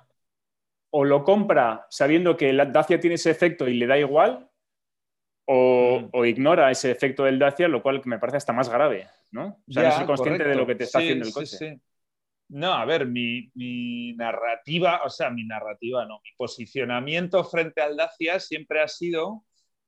o 0.92 1.04
lo 1.04 1.24
compra 1.24 1.86
sabiendo 1.90 2.38
que 2.38 2.50
el 2.50 2.72
Dacia 2.72 3.00
tiene 3.00 3.16
ese 3.16 3.32
efecto 3.32 3.68
y 3.68 3.74
le 3.74 3.88
da 3.88 3.98
igual, 3.98 4.50
o, 5.46 6.10
mm. 6.14 6.26
ignora 6.26 6.72
ese 6.72 6.92
efecto 6.92 7.24
del 7.24 7.40
Dacia, 7.40 7.68
lo 7.68 7.82
cual 7.82 8.02
me 8.06 8.20
parece 8.20 8.38
hasta 8.38 8.54
más 8.54 8.70
grave, 8.70 9.08
¿no? 9.32 9.62
O 9.68 9.72
sea, 9.72 9.90
no 9.90 9.98
ser 9.98 10.06
consciente 10.06 10.44
de 10.44 10.56
lo 10.56 10.66
que 10.66 10.76
te 10.76 10.86
está 10.86 11.00
haciendo 11.00 11.26
el 11.26 11.34
coche. 11.34 11.80
no, 12.50 12.74
a 12.74 12.86
ver, 12.86 13.06
mi, 13.06 13.52
mi, 13.54 14.14
narrativa, 14.14 15.02
o 15.04 15.10
sea, 15.10 15.30
mi 15.30 15.46
narrativa 15.46 16.06
no, 16.06 16.20
mi 16.24 16.32
posicionamiento 16.38 17.44
frente 17.44 17.82
al 17.82 17.98
Dacia 17.98 18.40
siempre 18.40 18.82
ha 18.82 18.88
sido 18.88 19.44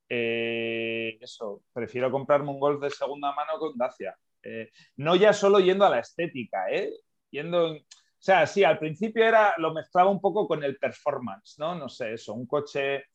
eh, 0.10 1.18
eso, 1.22 1.64
prefiero 1.74 2.12
comprarme 2.12 2.50
un 2.50 2.60
Golf 2.60 2.82
de 2.82 2.90
segunda 2.90 3.32
mano 3.34 3.60
con 3.60 3.78
Dacia. 3.78 4.18
Eh, 4.44 4.70
no 4.98 5.16
ya 5.16 5.34
solo 5.34 5.60
yendo 5.60 5.86
a 5.86 5.90
la 5.90 6.00
estética, 6.00 6.70
¿eh? 6.70 6.92
Yendo, 7.32 7.74
o 7.74 7.80
sea, 8.18 8.48
sí, 8.48 8.64
al 8.64 8.80
principio 8.80 9.26
era, 9.26 9.54
lo 9.58 9.74
mezclaba 9.74 10.10
un 10.10 10.22
poco 10.22 10.48
con 10.48 10.64
el 10.64 10.78
performance, 10.78 11.56
¿no? 11.60 11.76
No 11.76 11.90
sé, 11.90 12.14
eso, 12.14 12.34
un 12.34 12.46
coche, 12.48 13.06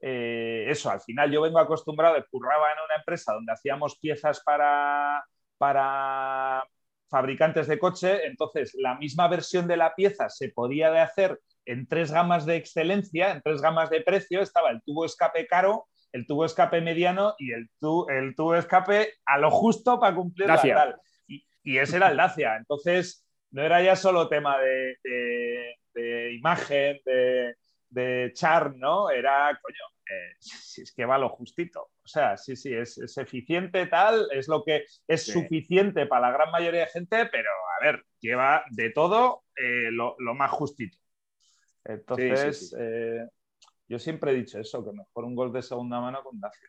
eso, 0.00 0.90
al 0.90 1.00
final 1.00 1.30
yo 1.30 1.42
vengo 1.42 1.58
acostumbrado, 1.58 2.24
curraba 2.30 2.72
en 2.72 2.78
una 2.84 2.96
empresa 2.96 3.32
donde 3.32 3.52
hacíamos 3.52 3.98
piezas 3.98 4.40
para, 4.44 5.24
para 5.58 6.64
fabricantes 7.08 7.66
de 7.66 7.78
coche, 7.78 8.26
entonces 8.26 8.74
la 8.74 8.96
misma 8.96 9.28
versión 9.28 9.66
de 9.66 9.76
la 9.76 9.94
pieza 9.94 10.28
se 10.28 10.50
podía 10.50 11.02
hacer 11.02 11.40
en 11.64 11.86
tres 11.86 12.12
gamas 12.12 12.46
de 12.46 12.56
excelencia, 12.56 13.32
en 13.32 13.42
tres 13.42 13.60
gamas 13.60 13.90
de 13.90 14.00
precio, 14.00 14.40
estaba 14.40 14.70
el 14.70 14.82
tubo 14.82 15.04
escape 15.04 15.46
caro, 15.46 15.86
el 16.12 16.26
tubo 16.26 16.44
escape 16.44 16.80
mediano 16.80 17.34
y 17.38 17.52
el, 17.52 17.68
el 18.08 18.34
tubo 18.34 18.54
escape 18.56 19.14
a 19.26 19.38
lo 19.38 19.50
justo 19.50 19.98
para 19.98 20.14
cumplir 20.14 20.48
la 20.48 20.60
tal. 20.60 21.00
Y, 21.26 21.78
ese 21.78 21.96
era 21.96 22.10
el 22.10 22.16
Dacia. 22.16 22.56
Entonces, 22.56 23.26
no 23.50 23.62
era 23.62 23.82
ya 23.82 23.94
solo 23.94 24.28
tema 24.28 24.56
de, 24.58 25.76
imagen, 26.32 26.98
de, 27.04 28.32
char, 28.32 28.74
¿no? 28.76 29.10
Era, 29.10 29.58
coño, 29.60 29.84
eh, 30.10 30.36
si 30.40 30.82
es 30.82 30.92
que 30.92 31.04
va 31.04 31.18
lo 31.18 31.28
justito. 31.28 31.90
O 32.02 32.08
sea, 32.08 32.38
sí, 32.38 32.56
sí, 32.56 32.72
es, 32.72 32.98
eficiente 33.18 33.86
tal, 33.86 34.28
es 34.32 34.48
lo 34.48 34.64
que 34.64 34.86
es 35.06 35.26
suficiente 35.26 36.06
para 36.06 36.30
la 36.30 36.32
gran 36.32 36.50
mayoría 36.50 36.80
de 36.82 36.86
gente, 36.86 37.26
pero 37.26 37.50
a 37.50 37.84
ver, 37.84 38.02
lleva 38.18 38.64
de 38.70 38.90
todo 38.90 39.42
eh, 39.56 39.90
lo, 39.90 40.16
más 40.34 40.50
justito. 40.50 40.96
Entonces, 41.84 42.74
eh, 42.78 43.26
yo 43.88 43.98
siempre 43.98 44.32
he 44.32 44.34
dicho 44.34 44.58
eso, 44.58 44.84
que 44.84 44.92
mejor 44.92 45.24
un 45.24 45.34
gol 45.34 45.52
de 45.52 45.62
segunda 45.62 46.00
mano 46.00 46.22
con 46.22 46.38
Dacia. 46.38 46.68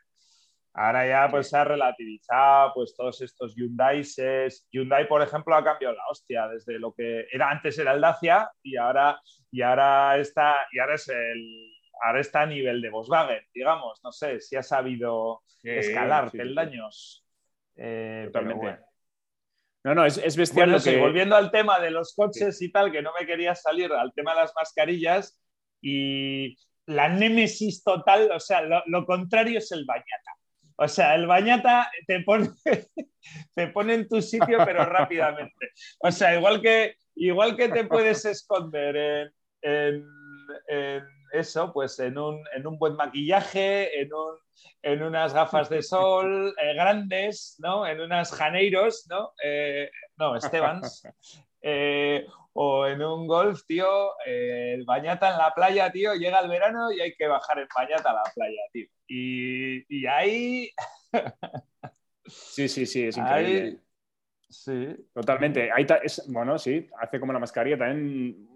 Ahora 0.74 1.08
ya 1.08 1.30
pues 1.30 1.50
se 1.50 1.58
ha 1.58 1.64
relativizado 1.64 2.72
pues 2.74 2.96
todos 2.96 3.20
estos 3.22 3.56
Hyundai. 3.56 4.04
Hyundai, 4.72 5.08
por 5.08 5.22
ejemplo, 5.22 5.56
ha 5.56 5.64
cambiado 5.64 5.96
la 5.96 6.08
hostia 6.10 6.48
desde 6.48 6.80
lo 6.80 6.94
que 6.94 7.26
era 7.32 7.50
antes 7.50 7.78
era 7.80 7.94
el 7.94 8.02
Dacia 8.02 8.50
y 8.64 8.78
ahora, 8.78 9.20
y 9.52 9.62
ahora 9.62 10.18
está 10.18 10.56
y 10.72 10.80
ahora 10.80 10.96
es 10.96 11.10
el 11.10 11.74
ahora 12.02 12.22
está 12.22 12.42
a 12.44 12.46
nivel 12.46 12.82
de 12.82 12.90
Volkswagen, 12.90 13.44
digamos. 13.54 14.00
No 14.04 14.12
sé 14.12 14.40
si 14.40 14.56
ha 14.56 14.64
sabido 14.64 15.42
escalar 15.64 16.32
peldaños. 16.32 17.26
Eh, 17.76 18.30
Totalmente. 18.32 18.80
No, 19.84 19.96
no, 19.96 20.06
es, 20.06 20.36
bestial. 20.36 20.72
lo 20.72 20.82
que... 20.82 20.98
volviendo 20.98 21.36
al 21.36 21.52
tema 21.52 21.80
de 21.80 21.92
los 21.92 22.14
coches 22.14 22.62
y 22.62 22.72
tal, 22.72 22.92
que 22.92 23.02
no 23.02 23.12
me 23.20 23.26
quería 23.26 23.56
salir 23.56 23.92
al 23.94 24.14
tema 24.14 24.34
de 24.34 24.42
las 24.42 24.54
mascarillas 24.56 25.42
y 25.82 26.58
la 26.90 27.10
némesis 27.10 27.84
total, 27.84 28.32
o 28.32 28.40
sea, 28.40 28.62
lo, 28.62 29.06
contrario 29.06 29.60
es 29.60 29.72
el 29.72 29.86
bañata. 29.86 30.36
O 30.78 30.88
sea, 30.88 31.16
el 31.16 31.28
bañata 31.28 31.92
te 32.08 32.22
pone, 32.22 32.50
te 33.56 33.68
pone 33.68 33.94
en 33.94 34.08
tu 34.08 34.22
sitio, 34.22 34.60
pero 34.66 34.86
rápidamente. 34.86 35.72
O 36.00 36.12
sea, 36.12 36.36
igual 36.36 36.62
que, 36.62 36.96
igual 37.16 37.56
que 37.56 37.70
te 37.70 37.86
puedes 37.86 38.26
esconder 38.26 39.32
en 39.62 40.06
eso, 41.32 41.72
pues 41.74 42.00
en 42.00 42.18
un, 42.18 42.44
buen 42.78 42.96
maquillaje, 42.96 44.02
en, 44.02 44.10
en, 44.82 45.04
unas 45.04 45.34
gafas 45.34 45.70
de 45.70 45.82
sol 45.82 46.54
eh, 46.62 46.74
grandes, 46.74 47.56
¿no? 47.60 47.86
En 47.86 48.02
unas 48.02 48.32
Janeiros, 48.32 49.06
¿no? 49.10 49.34
Eh, 49.44 49.90
no, 50.18 50.36
Estebans. 50.36 51.04
Eh, 51.62 52.26
o 52.54 52.88
en 52.88 53.02
un 53.02 53.28
golf, 53.28 53.62
tío, 53.66 53.88
el 54.26 54.84
bañata 54.86 55.32
en 55.32 55.38
la 55.38 55.54
playa, 55.54 55.92
tío, 55.92 56.14
llega 56.16 56.40
el 56.40 56.50
verano 56.50 56.92
y 56.92 57.02
hay 57.02 57.14
que 57.16 57.28
bajar 57.28 57.60
el 57.60 57.68
bañata 57.76 58.12
a 58.12 58.16
la 58.16 58.24
playa, 58.34 58.62
tío. 58.72 58.88
Y, 59.08 60.06
ahí... 60.08 60.70
sí, 62.26 62.68
sí, 62.68 62.86
sí, 62.86 63.06
es 63.06 63.18
increíble. 63.18 63.80
Sí. 64.50 64.96
Totalmente. 65.14 65.72
Ahí 65.72 65.86
es, 66.04 66.24
bueno, 66.28 66.58
sí, 66.58 66.88
hace 67.00 67.20
como 67.20 67.34
la 67.34 67.40
mascarilla 67.40 67.78
también 67.78 68.50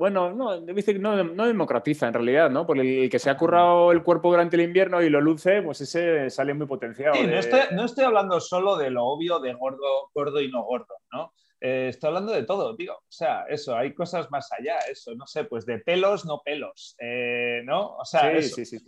bueno, 0.00 0.32
no, 0.32 0.58
no, 0.58 1.24
no 1.24 1.46
democratiza 1.46 2.08
en 2.08 2.14
realidad, 2.14 2.48
¿no? 2.48 2.66
Por 2.66 2.78
el 2.78 3.10
que 3.10 3.18
se 3.18 3.28
ha 3.28 3.36
currado 3.36 3.92
el 3.92 4.02
cuerpo 4.02 4.30
durante 4.30 4.56
el 4.56 4.62
invierno 4.62 5.02
y 5.02 5.10
lo 5.10 5.20
luce, 5.20 5.60
pues 5.60 5.82
ese 5.82 6.30
sale 6.30 6.54
muy 6.54 6.66
potenciado. 6.66 7.16
Sí, 7.16 7.26
no, 7.26 7.84
estoy, 7.84 8.04
hablando 8.04 8.40
solo 8.40 8.78
de 8.78 8.88
lo 8.88 9.04
obvio 9.04 9.40
de 9.40 9.52
gordo, 9.52 10.08
gordo 10.14 10.40
y 10.40 10.50
no 10.50 10.64
gordo, 10.64 10.94
¿no? 11.12 11.34
Eh, 11.60 11.88
estoy 11.90 12.08
hablando 12.08 12.32
de 12.32 12.44
todo, 12.44 12.74
tío. 12.74 12.94
O 12.94 13.12
sea, 13.12 13.44
eso, 13.48 13.76
hay 13.76 13.94
cosas 13.94 14.30
más 14.30 14.50
allá, 14.52 14.78
eso, 14.90 15.14
no 15.14 15.26
sé, 15.26 15.44
pues 15.44 15.66
de 15.66 15.78
pelos, 15.78 16.24
no 16.24 16.40
pelos, 16.44 16.96
eh, 16.98 17.62
¿no? 17.64 17.96
O 17.96 18.04
sea, 18.04 18.32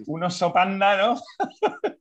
un 0.06 0.24
oso 0.24 0.52
panda, 0.52 0.96
¿no? 0.96 1.20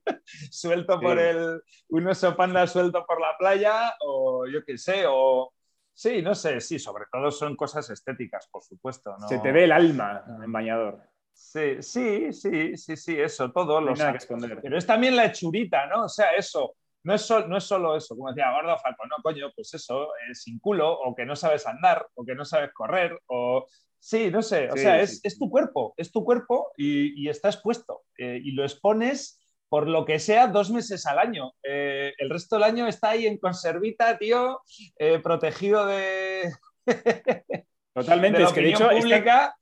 suelto 0.50 1.00
por 1.00 1.18
el. 1.18 1.60
Un 1.88 2.08
oso 2.08 2.34
panda 2.34 2.66
suelto 2.66 3.04
por 3.06 3.20
la 3.20 3.36
playa, 3.38 3.94
o 4.00 4.46
yo 4.46 4.64
qué 4.64 4.78
sé, 4.78 5.04
o 5.06 5.52
Sí, 5.94 6.22
no 6.22 6.34
sé, 6.34 6.60
sí, 6.60 6.78
sobre 6.78 7.04
todo 7.12 7.30
son 7.30 7.54
cosas 7.54 7.88
estéticas, 7.90 8.48
por 8.50 8.62
supuesto. 8.62 9.14
Se 9.28 9.38
te 9.38 9.52
ve 9.52 9.64
el 9.64 9.72
alma 9.72 10.24
en 10.42 10.50
bañador. 10.50 11.00
Sí, 11.32 11.82
sí, 11.82 12.32
sí, 12.32 12.76
sí, 12.76 12.96
sí, 12.96 13.20
eso, 13.20 13.52
todo 13.52 13.80
lo 13.80 13.94
que 13.94 14.16
esconder. 14.16 14.58
Pero 14.62 14.78
es 14.78 14.86
también 14.86 15.16
la 15.16 15.26
hechurita, 15.26 15.86
¿no? 15.86 16.04
O 16.04 16.08
sea, 16.08 16.30
eso, 16.30 16.76
no 17.04 17.14
es, 17.14 17.30
no 17.48 17.56
es 17.56 17.64
solo 17.64 17.96
eso, 17.96 18.16
como 18.16 18.28
decía 18.28 18.52
Gordo 18.52 18.78
Falco, 18.78 19.06
no, 19.06 19.16
coño, 19.22 19.50
pues 19.54 19.74
eso, 19.74 20.08
sin 20.32 20.58
culo, 20.58 20.92
o 20.92 21.14
que 21.14 21.24
no 21.24 21.36
sabes 21.36 21.66
andar, 21.66 22.06
o 22.14 22.24
que 22.24 22.34
no 22.34 22.44
sabes 22.44 22.72
correr, 22.72 23.18
o... 23.26 23.66
Sí, 24.04 24.32
no 24.32 24.42
sé, 24.42 24.68
o 24.68 24.76
sea, 24.76 25.00
es, 25.00 25.38
tu 25.38 25.48
cuerpo, 25.48 25.94
es 25.96 26.10
tu 26.10 26.24
cuerpo 26.24 26.72
y, 26.76 27.28
está 27.28 27.50
expuesto. 27.50 28.02
Eh, 28.18 28.40
y 28.42 28.50
lo 28.50 28.64
expones 28.64 29.40
por 29.72 29.88
lo 29.88 30.04
que 30.04 30.18
sea, 30.18 30.48
dos 30.48 30.70
meses 30.70 31.06
al 31.06 31.18
año. 31.18 31.54
Eh, 31.62 32.12
el 32.18 32.28
resto 32.28 32.56
del 32.56 32.64
año 32.64 32.86
está 32.86 33.10
ahí 33.10 33.26
en 33.26 33.38
conservita, 33.38 34.18
tío, 34.18 34.60
eh, 34.98 35.18
protegido 35.20 35.86
de. 35.86 36.52
Totalmente, 37.94 38.42
es 38.42 38.52
que 38.52 38.60
de 38.60 38.68
hecho. 38.68 38.90
Pública, 38.90 39.56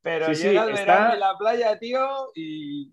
Pero 0.00 0.32
llega 0.32 0.64
el 0.64 0.72
verano 0.72 1.12
en 1.12 1.20
la 1.20 1.36
playa, 1.36 1.78
tío, 1.78 2.30
y. 2.34 2.90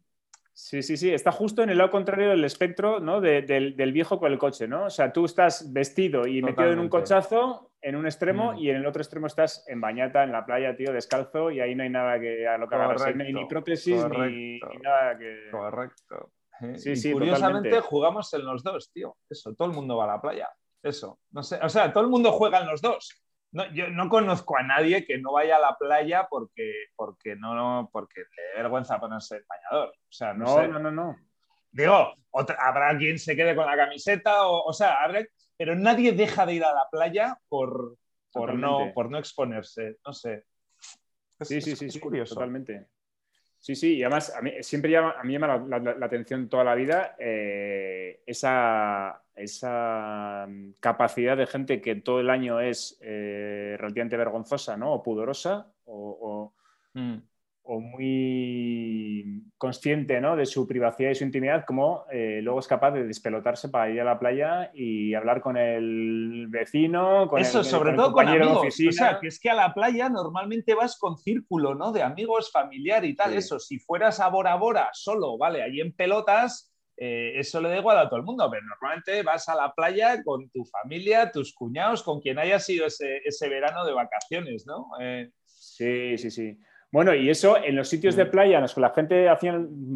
Sí, 0.58 0.82
sí, 0.82 0.98
sí, 0.98 1.14
está 1.14 1.32
justo 1.32 1.62
en 1.62 1.70
el 1.70 1.78
lado 1.78 1.92
contrario 1.92 2.30
del 2.30 2.44
espectro 2.44 3.00
¿no? 3.00 3.22
del, 3.22 3.92
viejo 3.94 4.20
con 4.20 4.32
el 4.32 4.40
coche, 4.40 4.68
¿no? 4.68 4.86
O 4.86 4.90
sea, 4.90 5.14
tú 5.14 5.26
estás 5.26 5.72
vestido 5.72 6.26
y 6.26 6.42
metido 6.42 6.72
en 6.72 6.80
un 6.80 6.90
cochazo 6.90 7.70
en 7.80 7.96
un 7.96 8.08
extremo 8.08 8.54
mm. 8.54 8.58
y 8.58 8.72
en 8.72 8.78
el 8.78 8.88
otro 8.88 9.04
extremo 9.04 9.28
estás 9.28 9.64
en 9.68 9.80
bañata, 9.80 10.24
en 10.24 10.32
la 10.32 10.48
playa, 10.48 10.76
tío, 10.76 10.92
descalzo 10.92 11.52
y 11.52 11.60
ahí 11.60 11.76
no 11.76 11.84
hay 11.84 11.92
nada 11.92 12.20
que 12.20 12.48
a 12.48 12.58
lo 12.58 12.68
que 12.68 12.74
agarrarse, 12.74 13.14
ni, 13.14 13.46
prótesis 13.46 14.04
ni, 14.10 14.60
nada 14.82 15.16
que... 15.20 15.48
Correcto. 15.52 16.32
Sí, 16.76 17.14
curiosamente 17.14 17.80
jugamos 17.82 18.34
en 18.34 18.44
los 18.44 18.64
dos, 18.64 18.92
tío. 18.92 19.16
Eso, 19.30 19.54
todo 19.54 19.68
el 19.68 19.76
mundo 19.76 19.96
va 19.96 20.06
a 20.06 20.16
la 20.16 20.22
playa. 20.22 20.50
Eso, 20.82 21.20
no 21.34 21.44
sé, 21.44 21.60
o 21.62 21.70
sea, 21.70 21.94
todo 21.94 22.04
el 22.04 22.10
mundo 22.10 22.32
juega 22.32 22.62
en 22.62 22.68
los 22.68 22.82
dos. 22.82 23.24
No, 23.52 23.72
yo 23.74 23.90
no 23.90 24.10
conozco 24.10 24.58
a 24.58 24.64
nadie 24.64 25.06
que 25.06 25.18
no 25.18 25.34
vaya 25.34 25.56
a 25.56 25.60
la 25.60 25.78
playa 25.78 26.28
porque, 26.30 26.72
porque 26.96 27.36
no, 27.36 27.90
porque 27.92 28.20
le 28.20 28.44
dé 28.44 28.62
vergüenza 28.62 29.00
ponerse 29.00 29.38
el 29.38 29.46
bañador. 29.48 29.90
O 29.90 30.12
sea, 30.12 30.34
no, 30.34 30.68
no, 30.68 30.80
no, 30.80 30.92
no, 30.92 31.16
Digo, 31.72 32.14
habrá 32.60 32.98
quien 32.98 33.20
se 33.20 33.36
quede 33.36 33.56
con 33.56 33.66
la 33.66 33.78
camiseta, 33.78 34.48
o, 34.48 34.64
o 34.64 34.74
sea, 34.74 34.98
pero 35.58 35.76
nadie 35.76 36.12
deja 36.12 36.46
de 36.46 36.56
ir 36.56 36.64
a 36.64 36.74
la 36.74 36.88
playa 36.90 37.38
por, 37.48 37.98
por, 38.32 38.54
no, 38.56 38.92
por 38.94 39.10
no 39.10 39.18
exponerse. 39.18 39.98
No 40.06 40.14
sé. 40.14 40.46
sí, 41.42 41.62
sí, 41.62 41.76
sí, 41.76 41.86
es 41.86 42.00
curioso. 42.00 42.36
Totalmente. 42.36 42.88
Sí, 43.60 43.76
sí, 43.76 43.96
y 43.96 44.04
además 44.04 44.34
a 44.36 44.42
mí, 44.42 44.52
siempre 44.62 44.92
llama, 44.92 45.16
a 45.20 45.24
mí 45.24 45.34
llama 45.34 45.58
la, 45.58 46.06
atención 46.06 46.48
toda 46.48 46.64
la 46.64 46.76
vida 46.76 47.16
eh, 47.20 48.22
esa, 48.26 49.22
esa, 49.36 50.46
mm, 50.48 50.74
capacidad 50.80 51.36
de 51.36 51.48
gente 51.48 51.82
que 51.82 51.96
todo 51.96 52.20
el 52.20 52.30
año 52.30 52.60
es 52.62 52.98
eh, 53.02 53.76
relativamente 53.80 54.18
vergonzosa 54.18 54.78
¿no? 54.78 54.94
o 54.94 55.04
pudorosa 55.04 55.68
o, 55.86 56.54
mm 56.94 57.18
o 57.70 57.82
muy 57.82 59.44
consciente 59.58 60.22
¿no? 60.22 60.38
de 60.38 60.46
su 60.46 60.66
privacidad 60.66 61.12
y 61.12 61.16
su 61.16 61.26
intimidad, 61.26 61.66
como 61.66 62.06
eh, 62.10 62.40
luego 62.42 62.60
es 62.60 62.68
capaz 62.68 62.92
de 62.92 63.06
despelotarse 63.06 63.68
para 63.68 63.90
ir 63.90 64.00
a 64.00 64.06
la 64.06 64.18
playa 64.18 64.72
y 64.74 65.14
hablar 65.14 65.42
con 65.42 65.58
el 65.58 66.48
vecino, 66.50 67.28
con 67.28 67.42
Eso, 67.42 67.60
el, 67.60 67.66
sobre 67.66 67.94
todo 67.94 68.14
con 68.14 68.28
amigos. 68.28 68.66
O 68.88 68.92
sea, 68.92 69.20
que 69.20 69.28
es 69.28 69.40
que 69.40 69.50
a 69.50 69.54
la 69.54 69.74
playa 69.74 70.08
normalmente 70.08 70.76
vas 70.76 70.98
con 70.98 71.18
círculo, 71.18 71.76
¿no? 71.76 71.92
De 71.92 72.04
amigos, 72.04 72.52
familiar 72.52 73.04
y 73.04 73.16
tal. 73.16 73.34
Eso, 73.34 73.60
si 73.60 73.80
fueras 73.80 74.22
a 74.22 74.30
Bora 74.30 74.56
Bora 74.56 74.90
solo, 74.94 75.38
¿vale? 75.38 75.62
Ahí 75.62 75.82
en 75.82 75.94
pelotas, 75.94 76.74
eh, 76.96 77.34
eso 77.36 77.60
le 77.60 77.70
da 77.70 77.78
igual 77.78 77.98
a 77.98 78.08
todo 78.08 78.20
el 78.20 78.26
mundo, 78.26 78.48
pero 78.50 78.64
normalmente 78.66 79.24
vas 79.24 79.50
a 79.50 79.56
la 79.56 79.74
playa 79.74 80.24
con 80.24 80.50
tu 80.52 80.64
familia, 80.64 81.32
tus 81.32 81.54
cuñados, 81.54 82.02
con 82.02 82.22
quien 82.22 82.40
haya 82.40 82.60
sido 82.60 82.86
ese, 82.86 83.18
ese 83.26 83.50
verano 83.50 83.84
de 83.84 83.92
vacaciones, 83.92 84.66
¿no? 84.66 84.88
Eh, 85.02 85.32
sí, 85.46 86.18
sí, 86.18 86.32
sí. 86.32 86.58
Bueno, 86.90 87.14
y 87.14 87.30
eso 87.30 87.62
en 87.62 87.76
los 87.76 87.90
sitios 87.90 88.16
de 88.16 88.26
mm. 88.26 88.32
playa 88.32 88.56
en 88.58 88.62
los 88.62 88.74
que 88.74 88.82
la 88.82 88.92
gente 88.92 89.28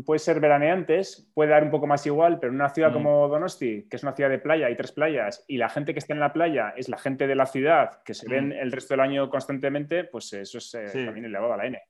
puede 0.05 0.19
ser 0.19 0.41
veraneantes, 0.41 1.31
puede 1.33 1.51
dar 1.51 1.63
un 1.63 1.71
poco 1.71 1.87
más 1.87 2.05
igual, 2.05 2.37
pero 2.39 2.51
en 2.51 2.55
una 2.55 2.69
ciudad 2.69 2.89
mm. 2.89 2.93
como 2.93 3.27
Donosti, 3.29 3.87
que 3.89 3.95
es 3.95 4.03
una 4.03 4.13
ciudad 4.13 4.29
de 4.29 4.39
playa, 4.39 4.67
hay 4.67 4.75
tres 4.75 4.91
playas, 4.91 5.45
y 5.47 5.57
la 5.57 5.69
gente 5.69 5.93
que 5.93 5.99
está 5.99 6.13
en 6.13 6.19
la 6.19 6.33
playa 6.33 6.73
es 6.75 6.89
la 6.89 6.97
gente 6.97 7.27
de 7.27 7.35
la 7.35 7.45
ciudad, 7.45 8.03
que 8.03 8.13
se 8.13 8.27
ven 8.27 8.49
mm. 8.49 8.53
el 8.53 8.71
resto 8.73 8.93
del 8.93 9.01
año 9.01 9.29
constantemente, 9.29 10.03
pues 10.03 10.33
eso 10.33 10.57
es 10.57 10.73
eh, 10.73 11.05
también 11.05 11.25
elevado 11.25 11.53
a 11.53 11.57
la 11.57 11.65
N. 11.65 11.81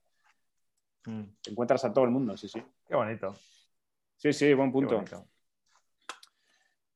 encuentras 1.48 1.84
a 1.84 1.92
todo 1.92 2.04
el 2.04 2.12
mundo, 2.12 2.36
sí, 2.36 2.48
sí. 2.48 2.62
Qué 2.86 2.94
bonito. 2.94 3.34
Sí, 4.16 4.32
sí, 4.32 4.54
buen 4.54 4.70
punto. 4.70 5.04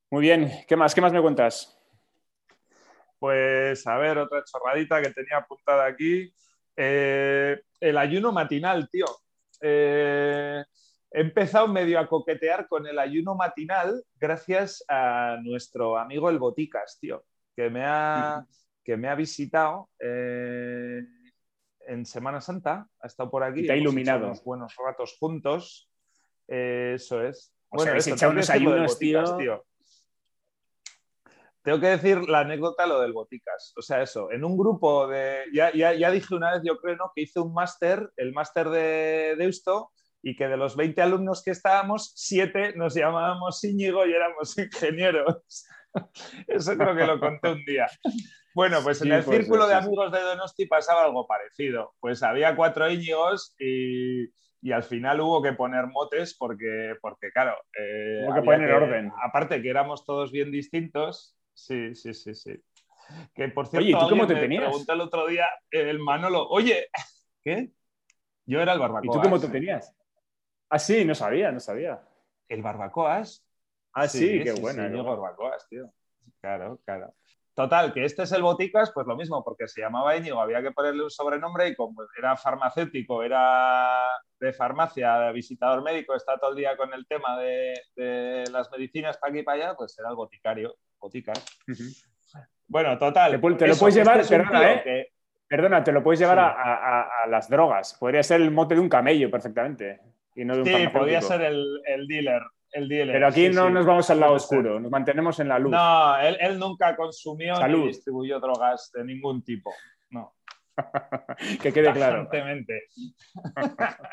Muy 0.09 0.21
bien, 0.21 0.49
¿qué 0.65 0.77
más? 0.77 0.95
¿Qué 0.95 1.01
más 1.01 1.11
me 1.11 1.21
cuentas? 1.21 1.77
Pues 3.19 3.85
a 3.85 3.97
ver, 3.97 4.17
otra 4.17 4.43
chorradita 4.45 5.01
que 5.01 5.09
tenía 5.09 5.37
apuntada 5.39 5.85
aquí. 5.85 6.33
Eh, 6.77 7.59
el 7.79 7.97
ayuno 7.97 8.31
matinal, 8.31 8.87
tío. 8.89 9.05
Eh, 9.61 10.63
he 11.11 11.21
empezado 11.21 11.67
medio 11.67 11.99
a 11.99 12.07
coquetear 12.07 12.67
con 12.67 12.85
el 12.85 12.99
ayuno 12.99 13.33
matinal 13.33 14.03
gracias 14.15 14.83
a 14.87 15.37
nuestro 15.41 15.97
amigo 15.97 16.29
el 16.29 16.37
Boticas, 16.37 16.99
tío, 16.99 17.25
que 17.55 17.71
me 17.71 17.83
ha, 17.83 18.45
que 18.83 18.95
me 18.95 19.09
ha 19.09 19.15
visitado 19.15 19.89
eh, 19.99 21.01
en 21.87 22.05
Semana 22.05 22.39
Santa, 22.39 22.87
ha 22.99 23.07
estado 23.07 23.31
por 23.31 23.43
aquí. 23.43 23.61
Y 23.61 23.67
te 23.67 23.73
ha 23.73 23.77
iluminado. 23.77 24.31
buenos 24.45 24.75
ratos 24.77 25.17
juntos. 25.19 25.89
eso 26.47 27.23
es. 27.23 27.51
O 27.69 27.77
bueno, 27.77 27.99
sea, 27.99 28.29
unos 28.29 28.49
ayunos, 28.49 28.99
tío 28.99 29.65
tengo 31.67 31.81
que 31.81 31.87
decir 31.87 32.29
la 32.29 32.39
anécdota 32.39 32.87
lo 32.87 33.01
del 33.01 33.11
Boticas. 33.11 33.73
O 33.75 33.81
sea, 33.81 34.01
eso, 34.01 34.31
en 34.31 34.45
un 34.45 34.57
grupo 34.57 35.05
de. 35.05 35.43
Ya, 35.51 35.73
ya, 35.73 36.11
dije 36.11 36.33
una 36.33 36.53
vez, 36.53 36.61
yo 36.63 36.77
creo, 36.77 36.95
¿no? 36.95 37.11
que 37.13 37.23
hice 37.23 37.41
un 37.41 37.53
máster, 37.53 38.09
el 38.15 38.31
máster 38.31 38.69
de 38.69 39.35
Deusto, 39.37 39.91
y 40.23 40.37
que 40.37 40.47
de 40.47 40.55
los 40.55 40.77
20 40.77 41.01
alumnos 41.01 41.43
que 41.43 41.51
estábamos, 41.51 42.13
7 42.15 42.75
nos 42.77 42.95
llamábamos 42.95 43.61
Íñigo 43.65 44.05
y 44.05 44.13
éramos 44.13 44.57
ingenieros. 44.57 45.67
Eso 46.47 46.77
creo 46.77 46.95
que 46.95 47.05
lo 47.05 47.19
conté 47.19 47.51
un 47.51 47.65
día. 47.65 47.87
Bueno, 48.55 48.77
pues 48.81 49.01
en 49.01 49.11
el 49.11 49.25
círculo 49.25 49.67
de 49.67 49.73
amigos 49.73 50.09
de 50.13 50.21
Donosti 50.21 50.67
pasaba 50.67 51.03
algo 51.03 51.27
parecido. 51.27 51.95
Pues 51.99 52.23
había 52.23 52.55
cuatro 52.55 52.89
Íñigos 52.89 53.53
y, 53.59 54.23
y 54.61 54.71
al 54.71 54.83
final 54.83 55.19
hubo 55.19 55.41
que 55.41 55.51
poner 55.51 55.87
motes 55.87 56.33
porque, 56.39 56.95
porque 57.01 57.29
claro, 57.31 57.57
eh, 57.77 58.23
Hubo 58.25 58.35
que 58.35 58.41
poner 58.41 58.71
orden. 58.71 59.11
Aparte 59.21 59.61
que 59.61 59.69
éramos 59.69 60.05
todos 60.05 60.31
bien 60.31 60.49
distintos, 60.49 61.36
sí, 61.57 61.95
sí, 61.95 62.13
sí, 62.13 62.35
sí. 62.35 62.63
Que 63.33 63.49
por 63.49 63.67
cierto, 63.67 63.85
Oye, 63.85 63.95
¿y 63.97 63.99
tú 63.99 64.09
cómo 64.09 64.27
te 64.27 64.35
me 64.35 64.41
tenías? 64.41 64.87
el 64.87 65.01
otro 65.01 65.27
día, 65.27 65.47
el 65.71 65.99
Manolo, 65.99 66.47
oye, 66.49 66.87
¿qué? 67.43 67.71
Yo 68.45 68.61
era 68.61 68.73
el 68.73 68.79
barbacoas. 68.79 69.05
¿Y 69.05 69.17
tú 69.17 69.21
cómo 69.21 69.39
te 69.39 69.47
tenías? 69.49 69.93
Ah, 70.69 70.79
sí, 70.79 71.03
no 71.03 71.15
sabía, 71.15 71.51
no 71.51 71.59
sabía. 71.59 72.01
El 72.47 72.61
barbacoas. 72.61 73.45
Ah, 73.93 74.07
sí, 74.07 74.43
qué 74.43 74.51
buena. 74.53 74.83
Sí, 74.83 74.91
qué 74.91 74.97
yo 74.97 75.03
buena. 75.03 75.09
barbacoas, 75.09 75.67
tío. 75.69 75.91
Claro, 76.39 76.79
claro. 76.85 77.13
Total, 77.53 77.91
que 77.91 78.05
este 78.05 78.21
es 78.21 78.31
el 78.33 78.43
Boticas, 78.43 78.91
pues 78.93 79.07
lo 79.07 79.15
mismo, 79.15 79.43
porque 79.43 79.67
se 79.67 79.81
llamaba 79.81 80.15
Íñigo, 80.15 80.39
había 80.39 80.61
que 80.61 80.71
ponerle 80.71 81.03
un 81.03 81.09
sobrenombre 81.09 81.69
y 81.69 81.75
como 81.75 82.03
era 82.15 82.37
farmacéutico, 82.37 83.23
era 83.23 84.07
de 84.39 84.53
farmacia, 84.53 85.17
de 85.21 85.33
visitador 85.33 85.81
médico, 85.81 86.13
está 86.13 86.37
todo 86.37 86.51
el 86.51 86.57
día 86.57 86.77
con 86.77 86.93
el 86.93 87.07
tema 87.07 87.35
de, 87.39 87.73
de 87.95 88.43
las 88.51 88.69
medicinas 88.71 89.17
para 89.17 89.31
aquí 89.31 89.39
y 89.39 89.43
para 89.43 89.65
allá, 89.69 89.75
pues 89.75 89.97
era 89.97 90.09
el 90.09 90.15
boticario, 90.15 90.77
Boticas. 90.99 91.45
Ujú. 91.67 91.83
Bueno, 92.67 92.97
total. 92.97 93.39
Te 93.57 93.67
lo 93.67 93.75
puedes 93.77 93.95
llevar, 93.95 94.19
este 94.19 94.37
perdona, 94.37 94.73
¿eh? 94.73 94.81
que- 94.83 95.07
Perdona, 95.49 95.81
te 95.81 95.93
lo 95.93 96.03
puedes 96.03 96.19
llevar 96.19 96.37
Sí. 96.37 96.41
a, 96.41 96.47
a- 96.47 96.99
a- 97.01 97.23
a 97.23 97.27
las 97.27 97.49
drogas. 97.49 97.93
Podría 97.97 98.21
ser 98.21 98.41
el 98.41 98.51
mote 98.51 98.75
de 98.75 98.81
un 98.81 98.89
camello 98.89 99.31
perfectamente. 99.31 100.01
Y 100.35 100.43
no 100.43 100.55
de 100.55 100.61
un 100.61 100.67
Sí, 100.67 100.87
podía 100.89 101.21
ser 101.21 101.41
el, 101.41 101.65
el 101.85 102.05
dealer. 102.05 102.41
El 102.73 102.89
dealer. 102.89 103.13
Pero 103.15 103.27
aquí 103.27 103.47
sí, 103.47 103.53
no 103.55 103.67
sí. 103.67 103.73
nos 103.73 103.85
vamos 103.85 104.09
al 104.09 104.19
lado 104.19 104.33
oscuro, 104.33 104.77
nos 104.77 104.91
mantenemos 104.91 105.39
en 105.39 105.47
la 105.47 105.57
luz. 105.57 105.71
No, 105.71 106.17
él, 106.19 106.37
él 106.41 106.59
nunca 106.59 106.97
consumió 106.97 107.55
Salud. 107.55 107.79
ni 107.79 107.87
distribuyó 107.87 108.41
drogas 108.41 108.91
de 108.93 109.05
ningún 109.05 109.41
tipo. 109.41 109.73
No. 110.09 110.35
que 111.61 111.71
quede 111.71 111.93
claro. 111.93 112.27
Tajantemente. 112.27 112.83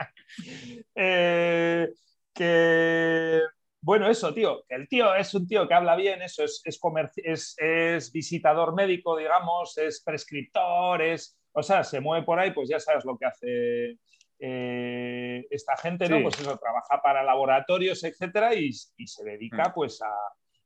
Eh, 0.95 1.89
que 2.33 3.41
bueno, 3.85 4.09
eso, 4.09 4.33
tío. 4.33 4.65
que 4.69 4.75
El 4.77 4.89
tío 4.89 5.15
es 5.15 5.35
un 5.35 5.47
tío 5.47 5.69
que 5.69 5.75
habla 5.75 5.95
bien, 5.97 6.23
eso 6.23 6.43
es, 6.45 6.63
es, 6.65 6.81
comerci- 6.81 7.23
es, 7.25 7.55
es 7.59 8.11
visitador 8.13 8.75
médico, 8.75 9.17
digamos, 9.17 9.77
es 9.79 10.03
prescriptor, 10.03 11.03
es. 11.03 11.39
O 11.53 11.63
sea, 11.63 11.85
se 11.85 12.01
mueve 12.01 12.25
por 12.25 12.39
ahí, 12.41 12.51
pues 12.53 12.69
ya 12.69 12.81
sabes 12.81 13.05
lo 13.05 13.17
que 13.19 13.27
hace 13.27 13.99
eh, 14.41 15.47
esta 15.51 15.77
gente, 15.77 16.09
¿no? 16.09 16.17
Sí. 16.17 16.23
Pues 16.25 16.41
eso, 16.41 16.59
trabaja 16.59 17.01
para 17.03 17.23
laboratorios, 17.23 18.03
etcétera, 18.05 18.55
y, 18.55 18.71
y 18.97 19.07
se 19.07 19.25
dedica, 19.25 19.69
Mm. 19.69 19.73
pues, 19.75 20.01
a, 20.03 20.09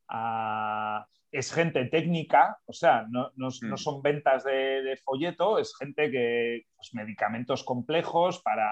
a- 0.09 1.07
Es 1.31 1.53
gente 1.53 1.85
técnica, 1.87 2.59
o 2.65 2.73
sea, 2.73 3.05
no, 3.11 3.31
no- 3.37 3.49
no 3.61 3.75
Mm. 3.75 3.77
son 3.77 4.01
ventas 4.01 4.45
de, 4.45 4.83
de 4.83 4.97
folleto, 4.97 5.59
es 5.59 5.77
gente 5.77 6.11
que. 6.11 6.63
Pues, 6.75 6.95
medicamentos 6.95 7.65
complejos 7.65 8.41
para. 8.43 8.71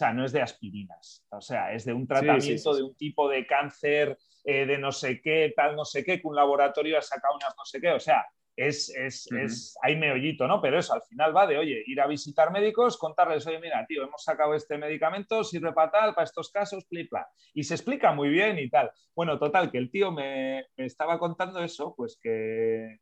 O 0.00 0.02
sea, 0.02 0.14
no 0.14 0.24
es 0.24 0.32
de 0.32 0.40
aspirinas, 0.40 1.26
o 1.30 1.42
sea, 1.42 1.74
es 1.74 1.84
de 1.84 1.92
un 1.92 2.06
tratamiento 2.06 2.40
sí, 2.40 2.58
sí. 2.58 2.76
de 2.78 2.82
un 2.84 2.94
tipo 2.94 3.28
de 3.28 3.46
cáncer, 3.46 4.16
eh, 4.44 4.64
de 4.64 4.78
no 4.78 4.92
sé 4.92 5.20
qué, 5.20 5.52
tal, 5.54 5.76
no 5.76 5.84
sé 5.84 6.02
qué, 6.02 6.18
que 6.18 6.26
un 6.26 6.34
laboratorio 6.34 6.96
ha 6.96 7.02
sacado 7.02 7.34
unas 7.34 7.54
no 7.54 7.66
sé 7.66 7.82
qué, 7.82 7.90
o 7.90 8.00
sea, 8.00 8.24
es, 8.56 8.88
es, 8.96 9.26
Ujú. 9.30 9.42
es, 9.42 9.76
hay 9.82 9.96
meollito, 9.96 10.48
¿no? 10.48 10.62
Pero 10.62 10.78
eso 10.78 10.94
al 10.94 11.02
final 11.02 11.36
va 11.36 11.46
de, 11.46 11.58
oye, 11.58 11.84
ir 11.86 12.00
a 12.00 12.06
visitar 12.06 12.50
médicos, 12.50 12.96
contarles, 12.96 13.46
oye, 13.46 13.58
mira, 13.58 13.84
tío, 13.86 14.02
hemos 14.02 14.24
sacado 14.24 14.54
este 14.54 14.78
medicamento, 14.78 15.44
sirve 15.44 15.74
para 15.74 15.90
tal, 15.90 16.14
para 16.14 16.24
estos 16.24 16.50
casos, 16.50 16.86
pli, 16.86 17.04
pla. 17.04 17.28
Y 17.52 17.64
se 17.64 17.74
explica 17.74 18.14
muy 18.14 18.30
bien 18.30 18.58
y 18.58 18.70
tal. 18.70 18.90
Bueno, 19.14 19.38
total, 19.38 19.70
que 19.70 19.76
el 19.76 19.90
tío 19.90 20.12
me, 20.12 20.64
me 20.78 20.86
estaba 20.86 21.18
contando 21.18 21.62
eso, 21.62 21.92
pues 21.94 22.18
que, 22.22 23.00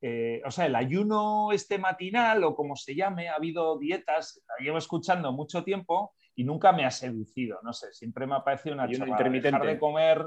eh, 0.00 0.42
o 0.44 0.50
sea, 0.50 0.66
el 0.66 0.74
ayuno 0.74 1.52
este 1.52 1.78
matinal 1.78 2.42
o 2.42 2.56
como 2.56 2.74
se 2.74 2.96
llame, 2.96 3.28
ha 3.28 3.36
habido 3.36 3.78
dietas, 3.78 4.42
la 4.48 4.64
llevo 4.64 4.78
escuchando 4.78 5.30
mucho 5.30 5.62
tiempo 5.62 6.12
y 6.34 6.44
nunca 6.44 6.72
me 6.72 6.84
ha 6.84 6.90
seducido, 6.90 7.58
no 7.62 7.72
sé, 7.72 7.92
siempre 7.92 8.26
me 8.26 8.36
ha 8.36 8.44
parecido 8.44 8.74
una 8.74 8.88
chorrada. 8.88 9.10
intermitente. 9.10 9.56
Dejar 9.58 9.66
de 9.66 9.78
comer... 9.78 10.26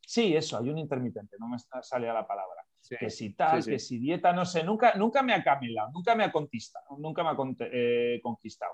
Sí, 0.00 0.34
eso, 0.34 0.58
ayuno 0.58 0.78
intermitente, 0.80 1.36
no 1.38 1.48
me 1.48 1.56
está- 1.56 1.82
salía 1.82 2.12
la 2.12 2.26
palabra 2.26 2.64
Sí. 2.80 2.96
que 2.98 3.10
si 3.10 3.34
tal, 3.34 3.62
Sí, 3.62 3.66
sí. 3.66 3.70
que 3.72 3.78
si 3.78 3.98
dieta, 3.98 4.32
no 4.32 4.44
sé, 4.44 4.64
nunca, 4.64 4.94
nunca 4.94 5.22
me 5.22 5.34
ha 5.34 5.44
camelado, 5.44 5.90
nunca 5.92 6.14
me 6.14 6.24
ha 6.24 6.32
conquistado, 6.32 6.86
nunca 6.98 7.22
me 7.22 7.28
ha 7.30 7.36
eh, 7.72 8.20
conquistado. 8.22 8.72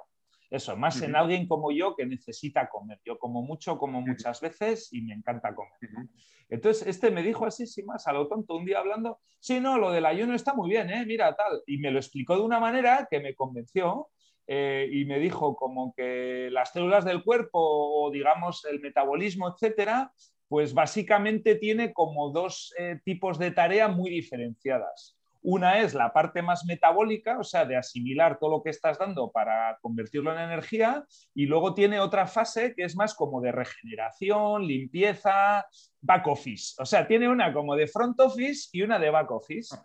Eso, 0.49 0.77
más 0.77 1.03
en 1.03 1.17
alguien 1.17 1.49
como 1.49 1.73
yo 1.73 1.97
que 1.97 2.07
necesita 2.07 2.69
comer. 2.69 3.01
Yo 3.05 3.19
como 3.19 3.43
mucho, 3.43 3.77
como 3.79 4.01
muchas 4.01 4.41
veces 4.41 4.93
y 4.93 5.03
me 5.03 5.13
encanta 5.13 5.53
comer. 5.55 5.73
Ujú. 5.83 6.09
Entonces, 6.49 6.87
este 6.87 7.11
me 7.11 7.23
dijo 7.23 7.45
así, 7.47 7.67
sin 7.67 7.85
más, 7.87 8.07
a 8.07 8.13
lo 8.13 8.29
tonto, 8.29 8.55
un 8.55 8.65
día 8.65 8.79
hablando, 8.79 9.19
sí, 9.41 9.59
no, 9.59 9.77
lo 9.77 9.91
del 9.91 10.07
ayuno 10.07 10.35
está 10.37 10.55
muy 10.55 10.71
bien, 10.71 10.89
¿eh? 10.91 11.05
mira, 11.05 11.35
tal. 11.35 11.63
Y 11.67 11.79
me 11.79 11.91
lo 11.91 11.99
explicó 11.99 12.37
de 12.37 12.43
una 12.43 12.61
manera 12.61 13.09
que 13.11 13.19
me 13.19 13.35
convenció 13.35 14.09
eh, 14.47 14.89
y 14.93 15.05
me 15.05 15.19
dijo 15.19 15.57
como 15.57 15.93
que 15.95 16.49
las 16.53 16.73
células 16.73 17.05
del 17.05 17.25
cuerpo 17.25 17.59
o, 17.59 18.11
digamos, 18.11 18.65
el 18.65 18.81
metabolismo, 18.81 19.49
etcétera, 19.49 20.13
pues 20.49 20.75
básicamente 20.75 21.57
tiene 21.57 21.93
como 21.93 22.31
dos 22.31 22.73
eh, 22.79 23.01
tipos 23.05 23.39
de 23.39 23.51
tarea 23.51 23.89
muy 23.89 24.11
diferenciadas. 24.11 25.16
Una 25.49 25.81
es 25.81 25.95
la 25.95 26.13
parte 26.13 26.43
más 26.43 26.65
metabólica, 26.65 27.39
o 27.39 27.45
sea, 27.45 27.65
de 27.65 27.77
asimilar 27.77 28.37
todo 28.41 28.51
lo 28.51 28.63
que 28.65 28.71
estás 28.71 28.99
dando 28.99 29.31
para 29.31 29.79
convertirlo 29.81 30.33
en 30.33 30.41
energía, 30.41 31.05
y 31.37 31.47
luego 31.47 31.73
tiene 31.73 32.01
otra 32.01 32.27
fase 32.27 32.75
que 32.75 32.83
es 32.83 32.97
más 32.97 33.15
como 33.15 33.41
de 33.41 33.53
regeneración, 33.53 34.67
limpieza, 34.67 35.65
back 36.01 36.27
office. 36.27 36.75
O 36.83 36.85
sea, 36.85 37.07
tiene 37.07 37.29
una 37.29 37.53
como 37.53 37.77
de 37.77 37.87
front 37.87 38.19
office 38.19 38.71
y 38.73 38.83
una 38.83 38.99
de 38.99 39.09
back 39.09 39.31
office. 39.31 39.77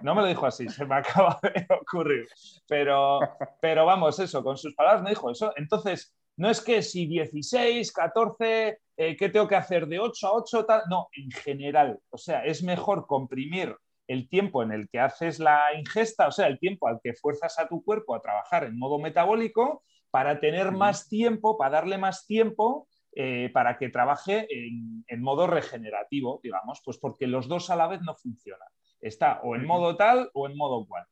No 0.00 0.14
me 0.14 0.22
lo 0.22 0.26
dijo 0.26 0.46
así, 0.46 0.66
se 0.70 0.86
me 0.86 0.94
acaba 0.96 1.38
de 1.42 1.66
ocurrir. 1.68 2.26
Pero, 2.66 3.20
pero 3.60 3.84
vamos, 3.84 4.18
eso, 4.20 4.42
con 4.42 4.56
sus 4.56 4.74
palabras 4.74 5.02
me 5.02 5.10
dijo 5.10 5.30
eso. 5.30 5.52
Entonces, 5.56 6.14
no 6.38 6.48
es 6.48 6.62
que 6.62 6.80
si 6.80 7.06
16, 7.06 7.92
14, 7.92 8.78
eh, 8.96 9.16
¿qué 9.18 9.28
tengo 9.28 9.46
que 9.46 9.56
hacer 9.56 9.86
de 9.86 9.98
8 9.98 10.26
a 10.26 10.32
8? 10.32 10.64
Tal? 10.64 10.82
No, 10.88 11.08
en 11.12 11.30
general. 11.30 11.98
O 12.08 12.16
sea, 12.16 12.42
es 12.42 12.62
mejor 12.62 13.06
comprimir 13.06 13.76
el 14.10 14.28
tiempo 14.28 14.62
en 14.62 14.72
el 14.72 14.88
que 14.88 14.98
haces 14.98 15.38
la 15.38 15.60
ingesta, 15.78 16.26
o 16.26 16.32
sea, 16.32 16.48
el 16.48 16.58
tiempo 16.58 16.88
al 16.88 17.00
que 17.02 17.14
fuerzas 17.14 17.58
a 17.60 17.68
tu 17.68 17.84
cuerpo 17.84 18.14
a 18.14 18.20
trabajar 18.20 18.64
en 18.64 18.76
modo 18.76 18.98
metabólico 18.98 19.84
para 20.10 20.40
tener 20.40 20.72
más 20.72 21.08
tiempo, 21.08 21.56
para 21.56 21.70
darle 21.76 21.96
más 21.96 22.26
tiempo 22.26 22.88
eh, 23.14 23.50
para 23.52 23.78
que 23.78 23.88
trabaje 23.88 24.48
en, 24.50 25.04
en 25.06 25.22
modo 25.22 25.46
regenerativo, 25.46 26.40
digamos, 26.42 26.80
pues 26.84 26.98
porque 26.98 27.28
los 27.28 27.46
dos 27.46 27.70
a 27.70 27.76
la 27.76 27.86
vez 27.86 28.00
no 28.02 28.16
funcionan. 28.16 28.68
Está 29.00 29.40
o 29.44 29.54
en 29.54 29.64
modo 29.64 29.96
tal 29.96 30.28
o 30.34 30.48
en 30.48 30.56
modo 30.56 30.86
cual. 30.86 31.04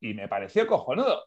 Y 0.00 0.14
me 0.14 0.28
pareció 0.28 0.66
cojonudo. 0.68 1.24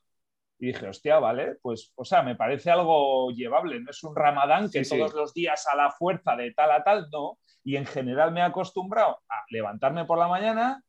Y 0.60 0.68
dije, 0.68 0.88
hostia, 0.88 1.20
vale, 1.20 1.56
pues, 1.62 1.92
o 1.96 2.06
sea, 2.06 2.22
me 2.22 2.36
parece 2.36 2.72
algo 2.72 3.32
llevable. 3.32 3.82
No 3.82 3.90
es 3.90 4.02
un 4.04 4.16
ramadán 4.16 4.70
que 4.72 4.86
Sí, 4.86 4.92
sí. 4.92 4.98
todos 4.98 5.14
los 5.14 5.34
días 5.34 5.68
a 5.68 5.76
la 5.76 5.92
fuerza 5.92 6.36
de 6.36 6.54
tal 6.54 6.72
a 6.72 6.84
tal, 6.84 7.10
no. 7.12 7.40
Y 7.64 7.76
en 7.76 7.86
general 7.86 8.32
me 8.32 8.40
he 8.40 8.44
acostumbrado 8.44 9.20
a 9.28 9.44
levantarme 9.50 10.06
por 10.06 10.18
la 10.18 10.28
mañana. 10.28 10.84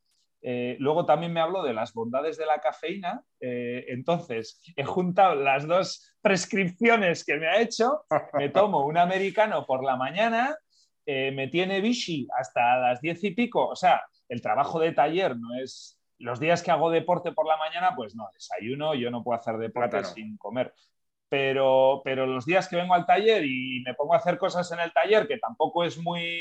Eh, 0.44 0.76
luego 0.80 1.06
también 1.06 1.32
me 1.32 1.40
habló 1.40 1.62
de 1.62 1.72
las 1.72 1.92
bondades 1.94 2.36
de 2.36 2.46
la 2.46 2.60
cafeína. 2.60 3.22
eh, 3.40 3.86
entonces, 3.88 4.60
he 4.76 4.84
juntado 4.84 5.36
las 5.36 5.66
dos 5.66 6.16
prescripciones 6.20 7.24
que 7.24 7.36
me 7.36 7.46
ha 7.46 7.60
hecho. 7.60 8.04
Me 8.34 8.48
tomo 8.48 8.84
un 8.84 8.98
americano 8.98 9.64
por 9.64 9.84
la 9.84 9.96
mañana, 9.96 10.56
eh, 11.06 11.30
me 11.30 11.48
tiene 11.48 11.80
bici 11.80 12.26
hasta 12.36 12.76
las 12.78 13.00
diez 13.00 13.22
y 13.22 13.30
pico. 13.30 13.68
O 13.68 13.76
sea, 13.76 14.02
el 14.28 14.42
trabajo 14.42 14.80
de 14.80 14.92
taller 14.92 15.36
no 15.36 15.54
es 15.62 15.98
los 16.18 16.40
días 16.40 16.62
que 16.62 16.70
hago 16.70 16.90
deporte 16.90 17.32
por 17.32 17.46
la 17.46 17.56
mañana, 17.56 17.94
pues 17.96 18.14
no, 18.14 18.28
desayuno, 18.32 18.94
yo 18.94 19.10
no 19.10 19.22
puedo 19.22 19.38
hacer 19.38 19.56
deporte 19.58 20.04
sin 20.04 20.36
comer. 20.36 20.72
Pero, 21.28 22.02
pero 22.04 22.26
los 22.26 22.44
días 22.44 22.68
que 22.68 22.76
vengo 22.76 22.94
al 22.94 23.06
taller 23.06 23.44
y 23.44 23.82
me 23.84 23.94
pongo 23.94 24.14
a 24.14 24.18
hacer 24.18 24.38
cosas 24.38 24.70
en 24.72 24.80
el 24.80 24.92
taller, 24.92 25.26
que 25.26 25.38
tampoco 25.38 25.82
es 25.84 25.98
muy, 25.98 26.40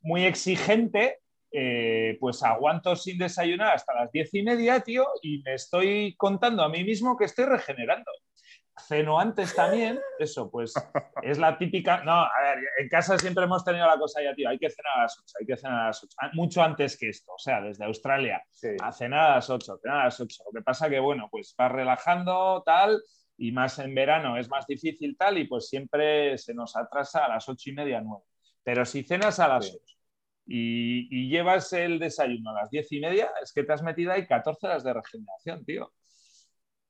muy 0.00 0.24
exigente, 0.24 1.18
eh, 1.56 2.16
pues 2.18 2.42
aguanto 2.42 2.96
sin 2.96 3.16
desayunar 3.16 3.74
hasta 3.74 3.94
las 3.94 4.10
diez 4.10 4.34
y 4.34 4.42
media, 4.42 4.80
tío, 4.80 5.06
y 5.22 5.40
me 5.44 5.54
estoy 5.54 6.16
contando 6.16 6.64
a 6.64 6.68
mí 6.68 6.82
mismo 6.82 7.16
que 7.16 7.26
estoy 7.26 7.44
regenerando. 7.44 8.10
Ceno 8.88 9.20
antes 9.20 9.54
también, 9.54 10.00
eso, 10.18 10.50
pues 10.50 10.74
es 11.22 11.38
la 11.38 11.56
típica. 11.56 12.02
No, 12.02 12.10
a 12.12 12.32
ver, 12.42 12.58
en 12.80 12.88
casa 12.88 13.16
siempre 13.18 13.44
hemos 13.44 13.64
tenido 13.64 13.86
la 13.86 13.96
cosa 13.96 14.20
ya, 14.20 14.34
tío, 14.34 14.48
hay 14.48 14.58
que 14.58 14.68
cenar 14.68 14.98
a 14.98 15.02
las 15.02 15.16
8, 15.16 15.36
hay 15.40 15.46
que 15.46 15.56
cenar 15.56 15.80
a 15.80 15.86
las 15.86 16.02
8, 16.02 16.16
mucho 16.32 16.60
antes 16.60 16.98
que 16.98 17.08
esto, 17.10 17.32
o 17.34 17.38
sea, 17.38 17.60
desde 17.60 17.84
Australia 17.84 18.42
Sí. 18.50 18.70
a 18.82 18.90
cenar 18.90 19.30
a 19.30 19.34
las 19.36 19.48
8, 19.48 19.78
cenar 19.80 20.00
a 20.00 20.04
las 20.06 20.18
8. 20.18 20.42
Lo 20.46 20.58
que 20.58 20.64
pasa 20.64 20.90
que, 20.90 20.98
bueno, 20.98 21.28
pues 21.30 21.54
vas 21.56 21.70
relajando, 21.70 22.64
tal, 22.66 23.00
y 23.38 23.52
más 23.52 23.78
en 23.78 23.94
verano 23.94 24.36
es 24.36 24.48
más 24.48 24.66
difícil, 24.66 25.16
tal, 25.16 25.38
y 25.38 25.44
pues 25.46 25.68
siempre 25.68 26.36
se 26.36 26.52
nos 26.52 26.74
atrasa 26.76 27.26
a 27.26 27.28
las 27.28 27.48
8 27.48 27.70
y 27.70 27.74
media, 27.74 28.00
9. 28.00 28.24
Pero 28.64 28.84
si 28.84 29.04
cenas 29.04 29.38
a 29.38 29.46
las 29.46 29.68
Sí. 29.68 29.78
8 30.46 30.52
y, 30.52 31.08
y 31.10 31.28
llevas 31.28 31.72
el 31.72 31.98
desayuno 31.98 32.50
a 32.50 32.54
las 32.62 32.70
10 32.70 32.90
y 32.92 33.00
media, 33.00 33.30
es 33.42 33.52
que 33.52 33.64
te 33.64 33.72
has 33.72 33.82
metido 33.82 34.12
ahí 34.12 34.26
14 34.26 34.66
horas 34.66 34.84
de 34.84 34.92
regeneración, 34.92 35.64
tío. 35.64 35.92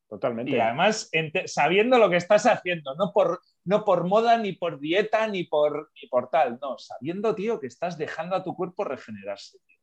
Totalmente. 0.09 0.53
Y 0.53 0.61
además 0.61 1.11
sabiendo 1.47 1.99
lo 1.99 2.11
que 2.11 2.17
estás 2.17 2.47
haciendo, 2.47 2.95
no 2.95 3.13
por, 3.13 3.41
no 3.65 3.85
por 3.85 4.05
moda, 4.05 4.37
ni 4.39 4.53
por 4.53 4.79
dieta, 4.79 5.27
ni 5.27 5.45
por, 5.45 5.91
ni 6.01 6.09
por 6.09 6.31
tal, 6.31 6.59
no, 6.61 6.79
sabiendo, 6.79 7.35
tío, 7.35 7.59
que 7.59 7.67
estás 7.67 7.97
dejando 7.99 8.37
a 8.37 8.45
tu 8.45 8.55
cuerpo 8.55 8.85
regenerarse. 8.85 9.59
tío. 9.67 9.79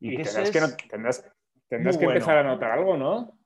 Y 0.00 0.16
que 0.16 0.24
tendrás 0.24 0.50
que, 0.50 0.60
no- 0.60 0.76
tendrás, 0.88 1.24
tendrás 1.68 1.96
que 1.96 2.04
bueno. 2.04 2.18
empezar 2.18 2.38
a 2.38 2.42
notar 2.42 2.72
algo, 2.72 2.96
¿no? 2.96 3.39